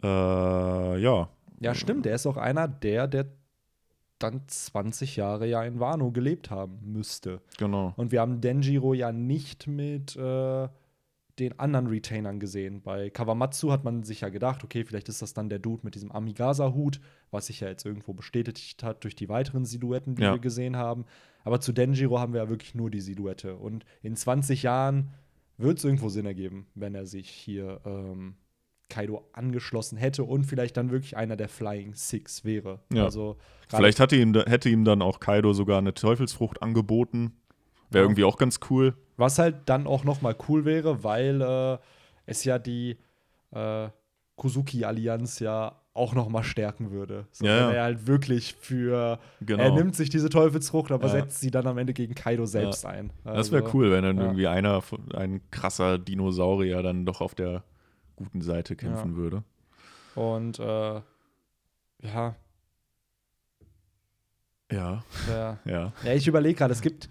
[0.02, 0.06] Äh,
[1.00, 1.28] ja.
[1.60, 2.04] Ja, stimmt.
[2.04, 3.26] Der ist auch einer der, der
[4.18, 7.40] dann 20 Jahre ja in Wano gelebt haben müsste.
[7.58, 7.92] Genau.
[7.96, 10.68] Und wir haben Denjiro ja nicht mit äh,
[11.38, 12.80] den anderen Retainern gesehen.
[12.82, 15.94] Bei Kawamatsu hat man sich ja gedacht, okay, vielleicht ist das dann der Dude mit
[15.96, 20.32] diesem Amigasa-Hut, was sich ja jetzt irgendwo bestätigt hat durch die weiteren Silhouetten, die Ja.
[20.32, 21.04] wir gesehen haben.
[21.42, 23.56] Aber zu Denjiro haben wir ja wirklich nur die Silhouette.
[23.56, 25.10] Und in 20 Jahren
[25.58, 28.36] wird es irgendwo Sinn ergeben, wenn er sich hier ähm,
[28.88, 32.80] Kaido angeschlossen hätte und vielleicht dann wirklich einer der Flying Six wäre.
[32.92, 33.04] Ja.
[33.04, 33.36] Also
[33.68, 37.32] Vielleicht hatte ihm, hätte ihm dann auch Kaido sogar eine Teufelsfrucht angeboten.
[37.90, 38.08] Wäre Ja.
[38.08, 38.94] irgendwie auch ganz cool.
[39.16, 41.78] Was halt dann auch noch mal cool wäre, weil äh,
[42.26, 42.98] es ja die
[43.52, 43.88] äh,
[44.36, 47.26] Kozuki-Allianz ja auch noch mal stärken würde.
[47.30, 47.72] So, Ja, wenn ja.
[47.74, 49.62] er halt wirklich für Genau.
[49.62, 51.12] er nimmt sich diese Teufelsfrucht, aber Ja.
[51.12, 53.12] setzt sie dann am Ende gegen Kaido selbst ein.
[53.22, 54.22] das wäre Also, cool, wenn dann ja.
[54.24, 54.82] irgendwie einer,
[55.14, 57.62] ein krasser Dinosaurier dann doch auf der
[58.16, 59.16] guten Seite kämpfen Ja.
[59.16, 59.44] würde.
[60.16, 61.00] Und äh,
[62.02, 62.34] ja,
[64.72, 65.58] Ja, ja.
[65.64, 65.92] ja.
[66.02, 67.08] Ja, ich überlege gerade, es gibt,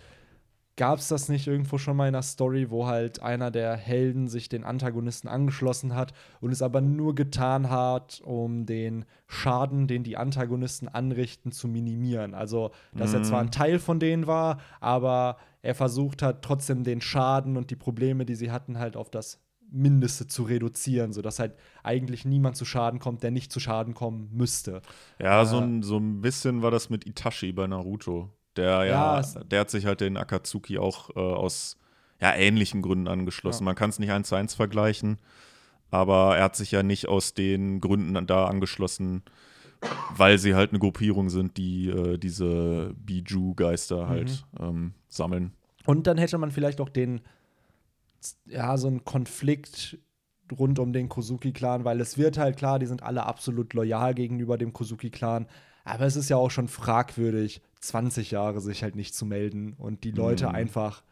[0.75, 4.27] gab es das nicht irgendwo schon mal in einer Story, wo halt einer der Helden
[4.27, 10.03] sich den Antagonisten angeschlossen hat und es aber nur getan hat, um den Schaden, den
[10.03, 12.33] die Antagonisten anrichten, zu minimieren.
[12.33, 13.23] Also, dass er Mhm.
[13.23, 17.75] zwar ein Teil von denen war, aber er versucht hat, trotzdem den Schaden und die
[17.75, 19.39] Probleme, die sie hatten, halt auf das
[19.71, 24.29] Mindeste zu reduzieren, sodass halt eigentlich niemand zu Schaden kommt, der nicht zu Schaden kommen
[24.31, 24.81] müsste.
[25.19, 28.31] Ja, so Äh, ein, so ein bisschen war das mit Itachi bei Naruto.
[28.57, 31.77] Der Ja, ja, der hat sich halt den Akatsuki auch äh, aus
[32.21, 33.63] ja, ähnlichen Gründen angeschlossen.
[33.63, 33.65] Ja.
[33.65, 35.17] Man kann es nicht eins zu eins vergleichen,
[35.91, 39.23] aber er hat sich ja nicht aus den Gründen da angeschlossen,
[40.15, 44.65] weil sie halt eine Gruppierung sind, die äh, diese Biju-Geister halt Mhm.
[44.65, 45.53] ähm, sammeln.
[45.85, 47.21] Und dann hätte man vielleicht auch den,
[48.45, 49.97] ja, so einen Konflikt
[50.57, 54.57] rund um den Kozuki-Clan, weil es wird halt klar, die sind alle absolut loyal gegenüber
[54.57, 55.47] dem Kozuki-Clan.
[55.83, 60.03] Aber es ist ja auch schon fragwürdig, 20 Jahre sich halt nicht zu melden und
[60.03, 60.55] die Leute Mhm.
[60.55, 61.03] einfach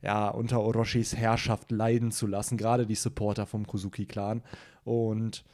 [0.00, 4.42] ja, unter Orochis Herrschaft leiden zu lassen, gerade die Supporter vom Kozuki-Clan.
[4.84, 5.44] Und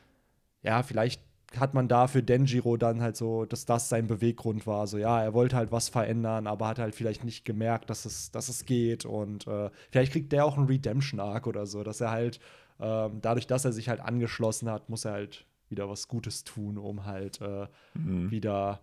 [0.63, 1.23] ja, vielleicht
[1.57, 4.87] hat man da für Denjiro dann halt so, dass das sein Beweggrund war.
[4.87, 8.31] So, ja, er wollte halt was verändern, aber hat halt vielleicht nicht gemerkt, dass es,
[8.33, 9.05] dass es geht.
[9.07, 12.41] Und äh, vielleicht kriegt der auch einen Redemption-Arc oder so, dass er halt,
[12.81, 16.79] ähm, dadurch, dass er sich halt angeschlossen hat, muss er halt wieder was Gutes tun,
[16.79, 18.31] um halt äh, Mhm.
[18.31, 18.81] wieder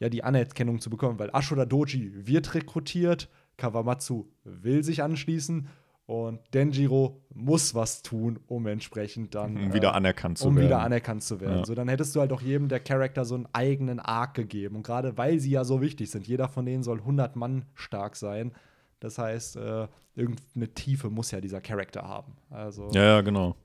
[0.00, 1.18] ja, die Anerkennung zu bekommen.
[1.18, 5.68] Weil Ashura Doji wird rekrutiert, Kawamatsu will sich anschließen
[6.06, 10.66] und Denjiro muss was tun, um entsprechend dann Um äh, wieder anerkannt zu um werden.
[10.66, 11.58] wieder anerkannt zu werden.
[11.58, 11.64] Ja.
[11.64, 14.76] So, dann hättest du halt auch jedem der Charakter so einen eigenen Arc gegeben.
[14.76, 18.16] Und gerade weil sie ja so wichtig sind, jeder von denen soll 100 Mann stark
[18.16, 18.52] sein.
[19.00, 22.32] Das heißt, äh, irgendeine Tiefe muss ja dieser Charakter haben.
[22.50, 23.56] Also ja, ja, genau.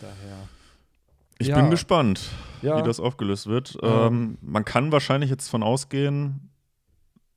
[0.00, 0.48] daher.
[1.38, 1.56] Ich Ja.
[1.60, 2.30] bin gespannt,
[2.62, 2.78] Ja.
[2.78, 3.78] wie das aufgelöst wird.
[3.82, 4.38] Ähm.
[4.40, 6.50] Man kann wahrscheinlich jetzt von ausgehen,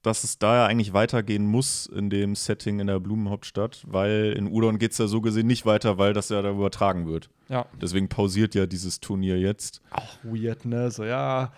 [0.01, 4.47] dass es da ja eigentlich weitergehen muss in dem Setting in der Blumenhauptstadt, weil in
[4.47, 7.29] Udon geht es ja so gesehen nicht weiter, weil das ja da übertragen wird.
[7.49, 7.67] Ja.
[7.79, 9.81] Deswegen pausiert ja dieses Turnier jetzt.
[9.91, 10.89] Auch weird, ne?
[10.89, 11.51] So, ja,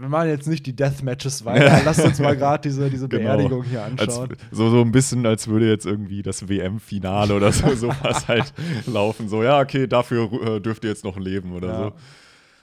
[0.00, 1.80] wir machen jetzt nicht die Deathmatches weiter.
[1.84, 3.22] Lasst uns mal gerade diese, diese Genau.
[3.36, 4.36] Beerdigung hier Als, anschauen.
[4.50, 8.52] so, so ein bisschen, als würde jetzt irgendwie das WM-Finale oder so sowas halt
[8.86, 9.28] laufen.
[9.28, 11.78] So, ja, okay, dafür äh, dürft ihr jetzt noch leben oder Ja.
[11.84, 11.92] so.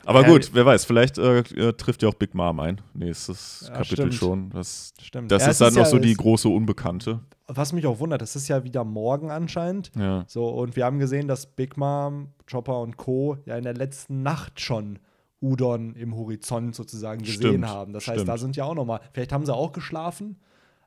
[0.05, 2.79] Aber Ja, gut, wer weiß, vielleicht äh, äh, trifft ja auch Big Mom ein.
[2.93, 4.13] Nächstes Ja, Kapitel stimmt.
[4.13, 4.49] schon.
[4.51, 5.29] Das, Stimmt.
[5.31, 7.19] das Ja, ist dann noch so die große Unbekannte.
[7.47, 9.91] Was mich auch wundert, das ist ja wieder morgen anscheinend.
[10.27, 13.37] So, und wir haben gesehen, dass Big Mom, Chopper und Co.
[13.45, 14.99] ja in der letzten Nacht schon
[15.41, 17.93] Udon im Horizont sozusagen gesehen Stimmt, haben.
[17.93, 18.19] Das stimmt.
[18.19, 20.39] heißt, da sind ja auch nochmal, vielleicht haben sie auch geschlafen,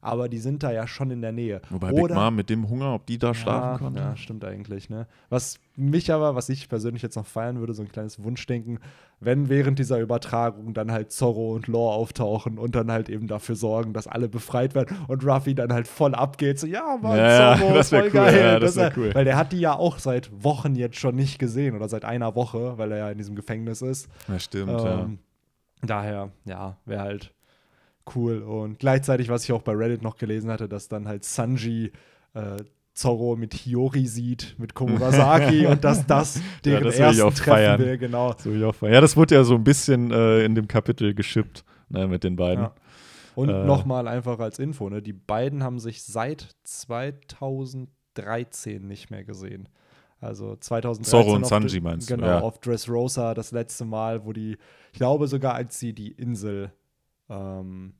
[0.03, 1.61] aber die sind da ja schon in der Nähe.
[1.71, 4.01] Wobei Big Mom mit dem Hunger, ob die da schlafen ja, konnte.
[4.01, 5.07] Ja, stimmt eigentlich, ne?
[5.29, 8.79] Was mich aber, was ich persönlich jetzt noch feiern würde, so ein kleines Wunschdenken,
[9.21, 13.55] wenn während dieser Übertragung dann halt Zorro und Law auftauchen und dann halt eben dafür
[13.57, 17.53] sorgen, dass alle befreit werden und Ruffy dann halt voll abgeht, so, ja, Mann, Ja,
[17.55, 18.41] ja, Zorro, das voll cool, geil.
[18.41, 19.15] ja, das Das wär wär- cool.
[19.15, 22.35] Weil der hat die ja auch seit Wochen jetzt schon nicht gesehen oder seit einer
[22.35, 24.09] Woche, weil er ja in diesem Gefängnis ist.
[24.29, 25.01] Ja, stimmt, ja.
[25.03, 25.19] Ähm,
[25.83, 27.35] Daher, ja, wäre halt
[28.15, 28.43] cool.
[28.43, 31.93] Und gleichzeitig, was ich auch bei Reddit noch gelesen hatte, dass dann halt Sanji
[32.35, 32.57] äh,
[32.93, 37.35] Zorro mit Hiyori sieht, mit Komurasaki und dass das deren das will ich ersten auch
[37.35, 37.81] Treffen feiern.
[37.81, 38.35] wäre, genau.
[38.39, 41.65] So wie auch, ja, das wurde ja so ein bisschen äh, in dem Kapitel geschippt
[41.89, 42.65] ne, mit den beiden.
[42.65, 42.75] Ja.
[43.37, 43.65] Und Äh.
[43.65, 49.69] nochmal einfach als Info, ne, die beiden haben sich seit 2013 nicht mehr gesehen.
[50.21, 52.41] Also 2013 Zorro und Sanji meinst du, Genau, ja.
[52.41, 54.59] auf Dressrosa das letzte Mal, wo die,
[54.93, 56.73] ich glaube sogar, als sie die Insel,
[57.31, 57.95] ähm,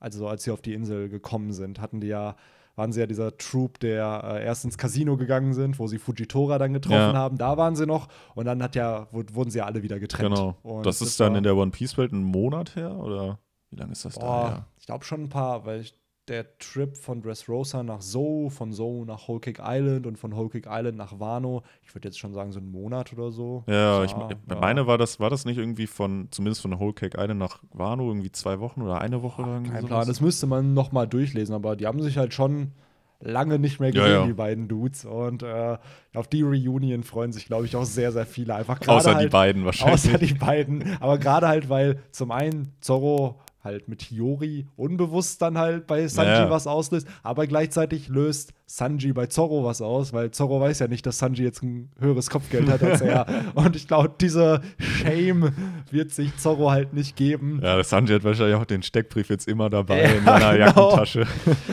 [0.00, 2.36] also als sie auf die Insel gekommen sind, hatten die ja,
[2.74, 6.58] waren sie ja dieser Troop, der äh, erst ins Casino gegangen sind, wo sie Fujitora
[6.58, 7.12] dann getroffen Ja.
[7.14, 9.98] haben, da waren sie noch und dann hat ja, wur- wurden sie ja alle wieder
[9.98, 10.34] getrennt.
[10.34, 10.56] Genau.
[10.62, 13.38] Und das ist dann war- in der One Piece-Welt ein Monat her oder
[13.70, 14.66] wie lange ist das da Boah, her?
[14.78, 15.94] ich glaube schon ein paar, weil ich,
[16.28, 20.48] der Trip von Dressrosa nach Zoe, von Zoe nach Whole Cake Island und von Whole
[20.48, 23.62] Cake Island nach Wano, ich würde jetzt schon sagen, so einen Monat oder so.
[23.68, 24.56] Ja, ich Ja, me- ja.
[24.60, 28.08] meine, war das, war das nicht irgendwie von, zumindest von Whole Cake Island nach Wano,
[28.08, 29.42] irgendwie zwei Wochen oder eine Woche?
[29.42, 29.88] oder irgendwie Kein sowas?
[29.90, 32.72] Plan, das müsste man noch mal durchlesen, aber die haben sich halt schon
[33.20, 34.26] lange nicht mehr Ja, gesehen, ja.
[34.26, 35.04] die beiden Dudes.
[35.04, 35.78] Und äh,
[36.14, 38.54] auf die Reunion freuen sich, glaube ich, auch sehr, sehr viele.
[38.54, 39.94] Einfach Außer halt, die beiden wahrscheinlich.
[40.06, 40.96] Außer die beiden.
[41.00, 46.32] Aber gerade halt, weil zum einen Zorro halt mit Hiyori unbewusst dann halt bei Sanji
[46.32, 46.50] Ja.
[46.50, 51.04] was auslöst, aber gleichzeitig löst Sanji bei Zorro was aus, weil Zorro weiß ja nicht,
[51.06, 53.26] dass Sanji jetzt ein höheres Kopfgeld hat als er.
[53.54, 55.52] Und ich glaube, diese Shame
[55.90, 57.60] wird sich Zorro halt nicht geben.
[57.62, 60.64] ja, Sanji hat wahrscheinlich auch den Steckbrief jetzt immer dabei Ja, in seiner genau.
[60.90, 61.26] Jackentasche.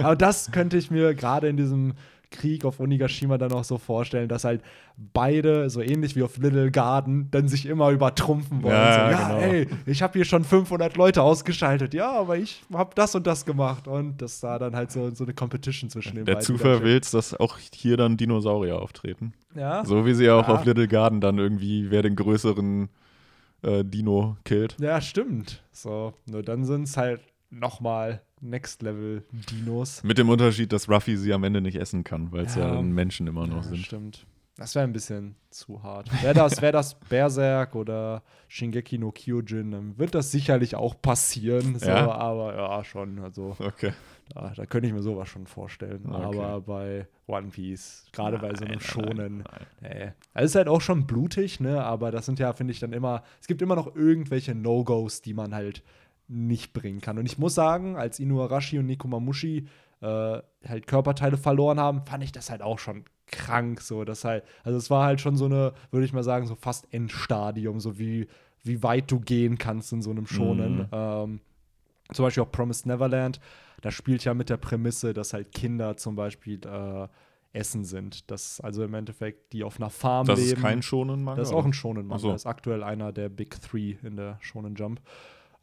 [0.04, 1.94] Aber das könnte ich mir gerade in diesem
[2.34, 4.62] Krieg auf Onigashima dann auch so vorstellen, dass halt
[4.98, 8.74] beide, so ähnlich wie auf Little Garden, dann sich immer übertrumpfen wollen.
[8.76, 9.40] Ja, so, ja genau.
[9.40, 11.94] ey, ich habe hier schon 500 Leute ausgeschaltet.
[11.94, 13.88] Ja, aber ich habe das und das gemacht.
[13.88, 16.46] Und das da dann halt so, so eine Competition zwischen den Der beiden.
[16.46, 19.34] Zufall wieder will's, dass auch hier dann Dinosaurier auftreten.
[19.56, 22.90] Ja, So wie sie ja auch auf Little Garden dann irgendwie, wer den größeren
[23.62, 24.76] äh, Dino killt.
[24.80, 25.62] ja, stimmt.
[25.72, 27.22] So, nur dann sind es halt
[27.60, 30.04] nochmal Next-Level-Dinos.
[30.04, 32.74] Mit dem Unterschied, dass Ruffy sie am Ende nicht essen kann, weil es ja.
[32.76, 32.82] Ja.
[32.82, 33.78] Menschen immer noch Ja, sind.
[33.80, 34.26] stimmt.
[34.56, 36.10] Das wäre ein bisschen zu hart.
[36.22, 41.80] Wäre das, wär das Berserk oder Shingeki no Kyojin, dann wird das sicherlich auch passieren.
[41.80, 42.12] So, Ja?
[42.12, 43.18] Aber ja, schon.
[43.18, 43.94] Also Okay.
[44.36, 46.04] da, da könnte ich mir sowas schon vorstellen.
[46.06, 46.24] Okay.
[46.40, 49.44] Aber bei One Piece, gerade bei so einem Schonen, nein,
[49.82, 49.92] nein.
[49.92, 50.12] nee.
[50.36, 51.84] Also es ist halt auch schon blutig, ne?
[51.84, 55.34] Aber das sind ja, finde ich, dann immer, es gibt immer noch irgendwelche No-Gos, die
[55.34, 55.82] man halt
[56.28, 57.18] nicht bringen kann.
[57.18, 59.68] Und ich muss sagen, als Inuarashi und Nekomamushi
[60.02, 60.06] äh,
[60.68, 63.82] halt Körperteile verloren haben, fand ich das halt auch schon krank.
[63.82, 66.56] So, das halt, also es war halt schon so eine, würde ich mal sagen, so
[66.56, 68.28] fast Endstadium, so wie,
[68.64, 70.78] wie weit du gehen kannst in so einem Schonen.
[70.78, 70.88] Mhm.
[70.92, 71.40] Ähm,
[72.12, 73.40] zum Beispiel auch Promised Neverland,
[73.82, 77.08] da spielt ja mit der Prämisse, dass halt Kinder zum Beispiel äh,
[77.54, 78.30] Essen sind.
[78.32, 80.58] Das also im Endeffekt, die auf einer Farm Das leben.
[80.58, 81.40] ist kein Shonen-Manga?
[81.40, 82.16] Das ist auch ein Shonen Manga.
[82.16, 82.32] Ach so.
[82.32, 85.02] Das ist aktuell einer der Big Three in der Shonen Jump.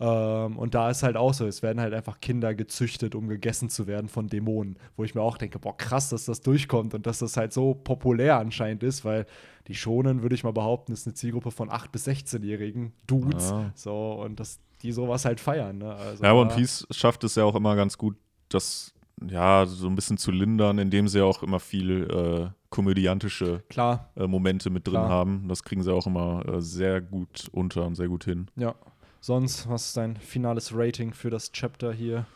[0.00, 3.68] Ähm, und da ist halt auch so, es werden halt einfach Kinder gezüchtet, um gegessen
[3.68, 4.76] zu werden von Dämonen.
[4.96, 7.74] Wo ich mir auch denke, boah, krass, dass das durchkommt und dass das halt so
[7.74, 9.26] populär anscheinend ist, weil
[9.68, 13.52] die Shonen, würde ich mal behaupten, ist eine Zielgruppe von 8- bis 16-jährigen Dudes.
[13.52, 13.70] Ah.
[13.74, 15.78] So, und dass die sowas halt feiern.
[15.78, 15.94] Ne?
[15.94, 18.16] Also, Ja, One Piece schafft es ja auch immer ganz gut,
[18.48, 18.94] das
[19.28, 24.70] ja so ein bisschen zu lindern, indem sie auch immer viel äh, komödiantische äh, Momente
[24.70, 25.08] mit drin Klar.
[25.10, 25.46] haben.
[25.48, 28.46] Das kriegen sie auch immer äh, sehr gut unter und sehr gut hin.
[28.56, 28.74] ja.
[29.20, 32.26] Sonst, was ist dein finales Rating für das Chapter hier?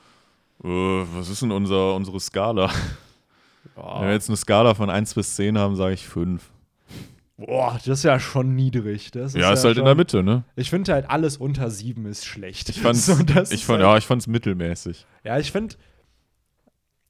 [0.62, 2.70] Äh, was ist denn unser, unsere Skala?
[3.74, 4.01] Boah.
[4.01, 6.51] Wenn wir jetzt eine Skala von 1 bis 10 haben, sage ich 5.
[7.37, 9.11] Boah, das ist ja schon niedrig.
[9.11, 10.45] Das Ja, ist halt in schon- der Mitte, ne?
[10.55, 12.68] Ich finde halt alles unter sieben ist schlecht.
[12.68, 15.05] Ich fand's, So, das ich ist fand, halt, ja, ich fand's mittelmäßig.
[15.24, 15.74] ja, ich finde,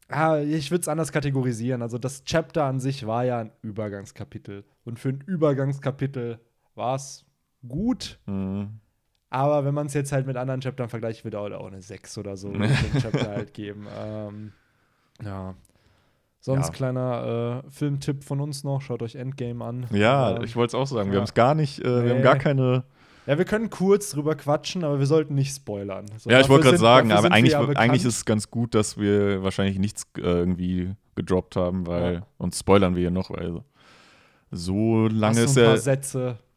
[0.08, 1.80] Ah, ich würde es anders kategorisieren.
[1.82, 4.64] Also das Chapter an sich war ja ein Übergangskapitel.
[4.84, 6.38] Und für ein Übergangskapitel
[6.74, 7.24] war es
[7.66, 8.18] gut.
[8.26, 8.80] Mhm.
[9.34, 12.18] Aber wenn man es jetzt halt mit anderen Chaptern vergleicht, wird auch, auch eine 6
[12.18, 12.62] oder so dem
[13.02, 13.86] Chapter halt geben.
[14.00, 14.52] Ähm,
[15.24, 15.54] ja.
[16.40, 16.72] Sonst Ja.
[16.72, 18.80] kleiner äh, Filmtipp von uns noch.
[18.80, 19.86] Schaut euch Endgame an.
[19.90, 21.08] Ja, Ähm, ich wollte es auch sagen.
[21.10, 21.20] Wir ja.
[21.20, 22.10] haben es gar nicht, äh, wir Nee.
[22.10, 22.84] haben gar keine.
[23.26, 26.06] ja, wir können kurz drüber quatschen, aber wir sollten nicht spoilern.
[26.18, 28.74] So, ja, ich wollte gerade sagen, aber wir eigentlich, ja eigentlich ist es ganz gut,
[28.76, 32.26] dass wir wahrscheinlich nichts äh, irgendwie gedroppt haben, weil Ja.
[32.38, 33.62] uns spoilern wir hier noch, weil
[34.50, 35.80] so lange ist ein paar ja.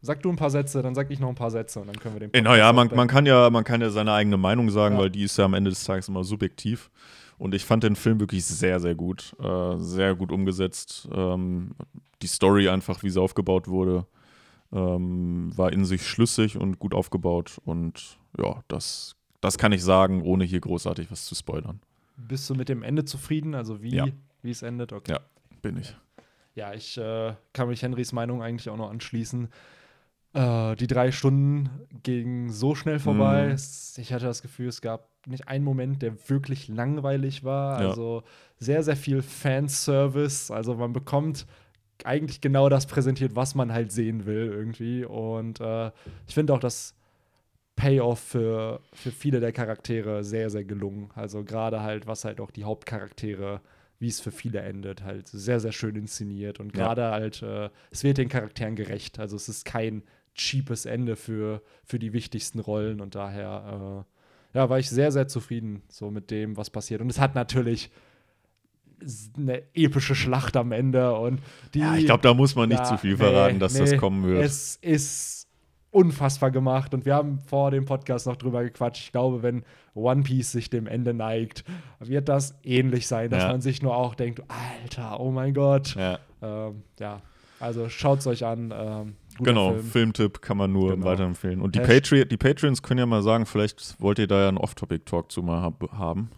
[0.08, 2.16] Sag du ein paar Sätze, dann sag ich noch ein paar Sätze und dann können
[2.16, 4.96] wir den Äh, Naja, man, man, kann ja, man kann ja seine eigene Meinung sagen,
[4.96, 5.02] Ja.
[5.02, 6.90] weil die ist ja am Ende des Tages immer subjektiv.
[7.38, 9.36] Und ich fand den Film wirklich sehr, sehr gut.
[9.40, 11.08] Äh, sehr gut umgesetzt.
[11.14, 11.76] Ähm,
[12.22, 14.06] die Story einfach, wie sie aufgebaut wurde,
[14.72, 17.60] ähm, war in sich schlüssig und gut aufgebaut.
[17.66, 21.80] Und ja, das, das kann ich sagen, ohne hier großartig was zu spoilern.
[22.16, 23.54] Bist du mit dem Ende zufrieden?
[23.56, 24.08] Also wie, Ja.
[24.42, 24.94] wie es endet?
[24.94, 25.12] Okay.
[25.12, 25.20] Ja.
[25.62, 25.96] Bin ich.
[26.56, 29.50] Ja, ich äh, kann mich Henrys Meinung eigentlich auch noch anschließen.
[30.38, 31.70] Äh, die drei Stunden
[32.04, 33.50] gingen so schnell vorbei.
[33.50, 37.82] Es, ich hatte das Gefühl, es gab nicht einen Moment, der wirklich langweilig war.
[37.82, 37.90] Ja.
[37.90, 38.24] Also
[38.60, 40.52] sehr, sehr viel Fanservice.
[40.54, 41.48] Also man bekommt
[42.04, 45.06] eigentlich genau das präsentiert, was man halt sehen will irgendwie.
[45.06, 45.88] Und äh,
[46.28, 46.94] ich finde auch das
[47.76, 51.10] Payoff für, für viele der Charaktere sehr, sehr gelungen.
[51.16, 53.62] Also gerade halt, was halt auch die Hauptcharaktere,
[53.98, 56.60] wie es für viele endet, halt sehr, sehr schön inszeniert.
[56.60, 56.86] Und Ja.
[56.86, 59.18] gerade halt, äh, es wird den Charakteren gerecht.
[59.18, 60.04] Also es ist kein
[60.38, 64.06] cheapes Ende für, für die wichtigsten Rollen und daher
[64.54, 67.02] äh, ja, war ich sehr, sehr zufrieden so mit dem, was passiert.
[67.02, 67.92] Und es hat natürlich
[69.38, 71.40] eine epische Schlacht am Ende und
[71.74, 73.80] die Ja, ich glaube, da muss man nicht Ja, zu viel nee, verraten, dass nee,
[73.82, 74.44] das kommen wird.
[74.44, 75.48] Es ist
[75.92, 79.04] unfassbar gemacht und wir haben vor dem Podcast noch drüber gequatscht.
[79.04, 79.64] Ich glaube, wenn
[79.94, 81.64] One Piece sich dem Ende neigt,
[82.00, 83.50] wird das ähnlich sein, dass Ja.
[83.50, 85.96] man sich nur auch denkt, Alter, oh mein Gott.
[85.96, 86.20] ja.
[86.42, 87.22] Ähm, ja,
[87.60, 88.72] also schaut es euch an.
[88.76, 89.86] Ähm, Genau, Film.
[89.86, 91.06] Filmtipp kann man nur Genau.
[91.06, 91.62] weiterempfehlen.
[91.62, 94.58] Und die, Patri die Patreons können ja mal sagen, vielleicht wollt ihr da ja einen
[94.58, 96.30] Off-Topic-Talk zu mal hab haben.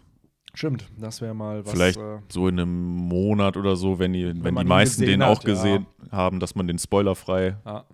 [0.54, 1.72] Stimmt, das wäre mal was.
[1.72, 5.22] Vielleicht äh, so in einem Monat oder so, wenn, die, wenn, man die meisten den
[5.22, 7.84] hat, auch gesehen haben, dass man den spoilerfrei ja.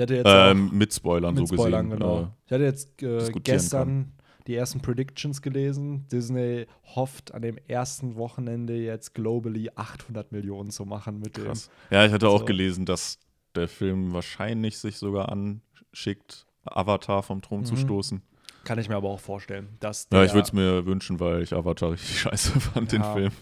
[0.00, 1.98] Auch ähm, mit Spoilern mit so Spoilern, gesehen.
[1.98, 2.20] genau.
[2.20, 4.12] Äh, ich hatte jetzt äh, gestern
[4.46, 6.06] die ersten Predictions gelesen.
[6.10, 11.68] Disney hofft an dem ersten Wochenende jetzt globally 800 Millionen zu machen mit krass.
[11.90, 12.44] Ja, ich hatte auch So.
[12.46, 13.18] gelesen, dass
[13.58, 17.78] der Film wahrscheinlich sich sogar anschickt, Avatar vom Thron zu Mhm.
[17.78, 18.18] stoßen.
[18.18, 18.64] dem.
[18.64, 21.52] Kann ich mir aber auch vorstellen, dass Ja, ich würde es mir wünschen, weil ich
[21.54, 23.12] Avatar richtig scheiße fand, den Ja.
[23.12, 23.32] Film.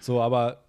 [0.00, 0.64] So, aber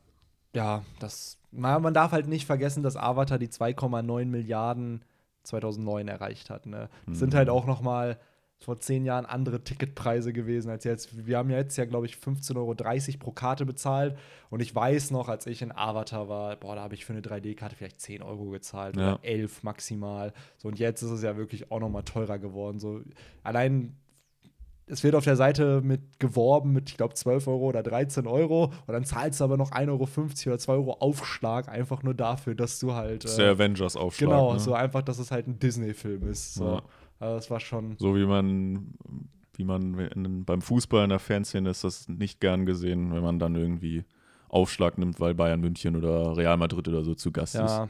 [0.53, 5.03] ja, das man, darf halt nicht vergessen, dass Avatar die 2,9 Milliarden
[5.43, 6.65] 2009 erreicht hat.
[6.65, 6.89] Ne?
[7.07, 7.37] Das sind Mhm.
[7.37, 8.19] halt auch noch mal
[8.63, 11.25] vor zehn Jahren andere Ticketpreise gewesen als jetzt.
[11.25, 12.75] Wir haben ja jetzt ja, glaube ich, 15,30 Euro
[13.19, 14.15] pro Karte bezahlt.
[14.51, 17.21] Und ich weiß noch, als ich in Avatar war, boah, da habe ich für eine
[17.21, 19.15] 3D-Karte vielleicht 10 Euro gezahlt Ja.
[19.15, 20.31] oder 11 maximal.
[20.57, 22.79] So, und jetzt ist es ja wirklich auch noch mal teurer geworden.
[22.79, 23.01] So,
[23.43, 23.95] allein
[24.85, 28.65] es wird auf der Seite mit geworben mit, ich glaube, 12 Euro oder 13 Euro.
[28.65, 32.53] Und dann zahlst du aber noch 1,50 Euro oder 2 Euro Aufschlag, einfach nur dafür,
[32.53, 33.23] dass du halt.
[33.23, 34.29] Das ist der Avengers-Aufschlag.
[34.29, 34.59] genau, ne?
[34.59, 36.55] so einfach, dass es halt ein Disney-Film ist.
[36.55, 36.65] So.
[36.65, 36.81] Ja.
[37.21, 37.95] Also das war schon.
[37.99, 38.93] So wie man,
[39.53, 43.37] wie man in, beim Fußball in der Fanszene ist das nicht gern gesehen, wenn man
[43.39, 44.03] dann irgendwie
[44.49, 47.61] Aufschlag nimmt, weil Bayern München oder Real Madrid oder so zu Gast ist.
[47.61, 47.89] Ja,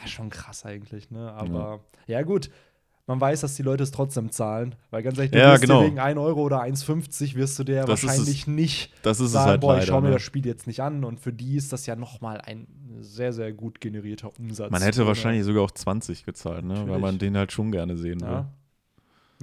[0.00, 1.32] ja, schon krass eigentlich, ne?
[1.32, 2.22] Aber ja.
[2.22, 2.50] gut.
[3.08, 5.82] Man weiß, dass die Leute es trotzdem zahlen, weil ganz ehrlich, du Ja, wirst genau.
[5.84, 9.50] wegen 1 Euro oder 1,50 wirst du dir Das wahrscheinlich nicht Das ist sagen, es
[9.50, 9.86] halt boah, ich leider.
[9.92, 10.14] schaue mir ne?
[10.14, 12.68] das Spiel jetzt nicht an und für die ist das ja nochmal ein
[13.00, 14.70] sehr, sehr gut generierter Umsatz.
[14.70, 16.88] Man hätte Oder- wahrscheinlich sogar auch 20 gezahlt, ne?
[16.88, 18.44] weil man den halt schon gerne sehen will.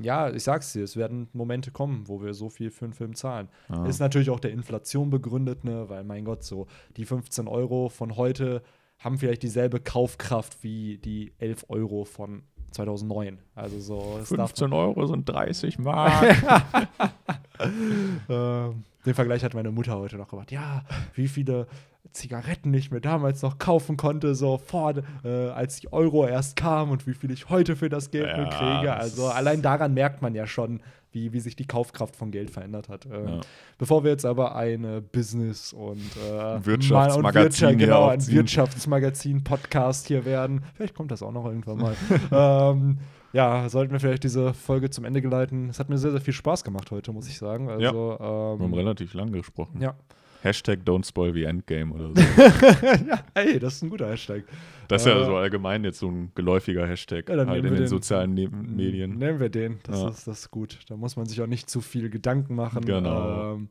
[0.04, 0.30] Ja.
[0.30, 3.50] ich sag's dir, es werden Momente kommen, wo wir so viel für einen Film zahlen.
[3.70, 3.86] Ja.
[3.86, 5.90] Ist natürlich auch der Inflation begründet, ne?
[5.90, 8.62] weil mein Gott, so die 15 Euro von heute
[9.00, 13.40] haben vielleicht dieselbe Kaufkraft wie die 11 Euro von 2009.
[13.56, 16.36] Also so, das darf 15 Euro sind 30 Mark.
[18.30, 20.52] Ähm, den Vergleich hat meine Mutter heute noch gemacht.
[20.52, 20.84] Ja,
[21.16, 21.68] wie viele
[22.12, 24.94] Zigaretten ich mir damals noch kaufen konnte, so vor,
[25.24, 28.46] äh, als die Euro erst kam und wie viel ich heute für das Geld Ja,
[28.50, 28.94] kriege.
[28.96, 30.82] Also allein daran merkt man ja schon,
[31.12, 33.06] wie, wie sich die Kaufkraft von Geld verändert hat.
[33.06, 33.42] Ähm, Ja.
[33.78, 35.98] Bevor wir jetzt aber ein Business- und
[36.28, 38.28] äh, Wirtschaftsmagazin Wirtschaft, genau, ein.
[38.28, 40.64] Wirtschaftsmagazin-Podcast hier werden.
[40.76, 41.96] Vielleicht kommt das auch noch irgendwann mal.
[42.32, 43.00] ähm,
[43.34, 45.70] ja, sollten wir vielleicht diese Folge zum Ende geleiten.
[45.70, 47.70] Es hat mir sehr, sehr viel Spaß gemacht heute, muss ich sagen.
[47.70, 47.94] Also, Ja.
[47.94, 49.82] Wir haben ähm, relativ lang gesprochen.
[49.82, 49.96] ja.
[50.42, 52.22] Hashtag Don't Spoil the Endgame oder so.
[53.10, 54.46] ja, ey, das ist ein guter Hashtag.
[54.88, 57.76] Das ist ja Äh, so allgemein jetzt so ein geläufiger Hashtag Ja, halt in den
[57.76, 59.18] den- sozialen Ne Medien.
[59.18, 59.80] Nehmen wir den.
[59.84, 60.08] Das, Ja.
[60.08, 60.80] ist, das ist gut.
[60.88, 62.86] Da muss man sich auch nicht zu viel Gedanken machen.
[62.86, 63.56] Genau.
[63.56, 63.68] Ähm,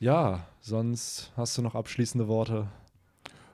[0.00, 2.66] Ja, sonst hast du noch abschließende Worte.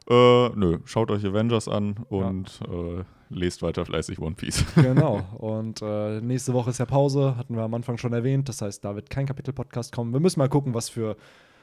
[0.08, 4.64] Äh, nö, schaut euch Avengers an und äh, lest weiter fleißig One Piece.
[4.74, 5.20] Genau.
[5.38, 8.48] Und äh, nächste Woche ist ja Pause, hatten wir am Anfang schon erwähnt.
[8.48, 10.12] Das heißt, da wird kein Kapitel-Podcast kommen.
[10.12, 11.16] Wir müssen mal gucken, was für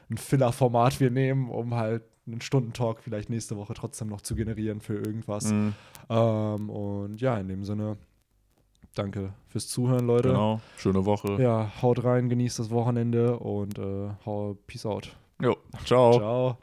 [0.09, 4.81] ein Filler-Format wir nehmen, um halt einen Stundentalk vielleicht nächste Woche trotzdem noch zu generieren
[4.81, 5.51] für irgendwas.
[5.51, 5.73] Mhm,
[6.09, 7.97] Ähm, und ja, in dem Sinne,
[8.95, 10.29] danke fürs Zuhören, Leute.
[10.29, 11.41] genau, schöne Woche.
[11.41, 14.09] Ja, haut rein, genießt das Wochenende und äh,
[14.67, 15.15] peace out.
[15.41, 16.13] Jo, ciao.
[16.13, 16.57] Ciao.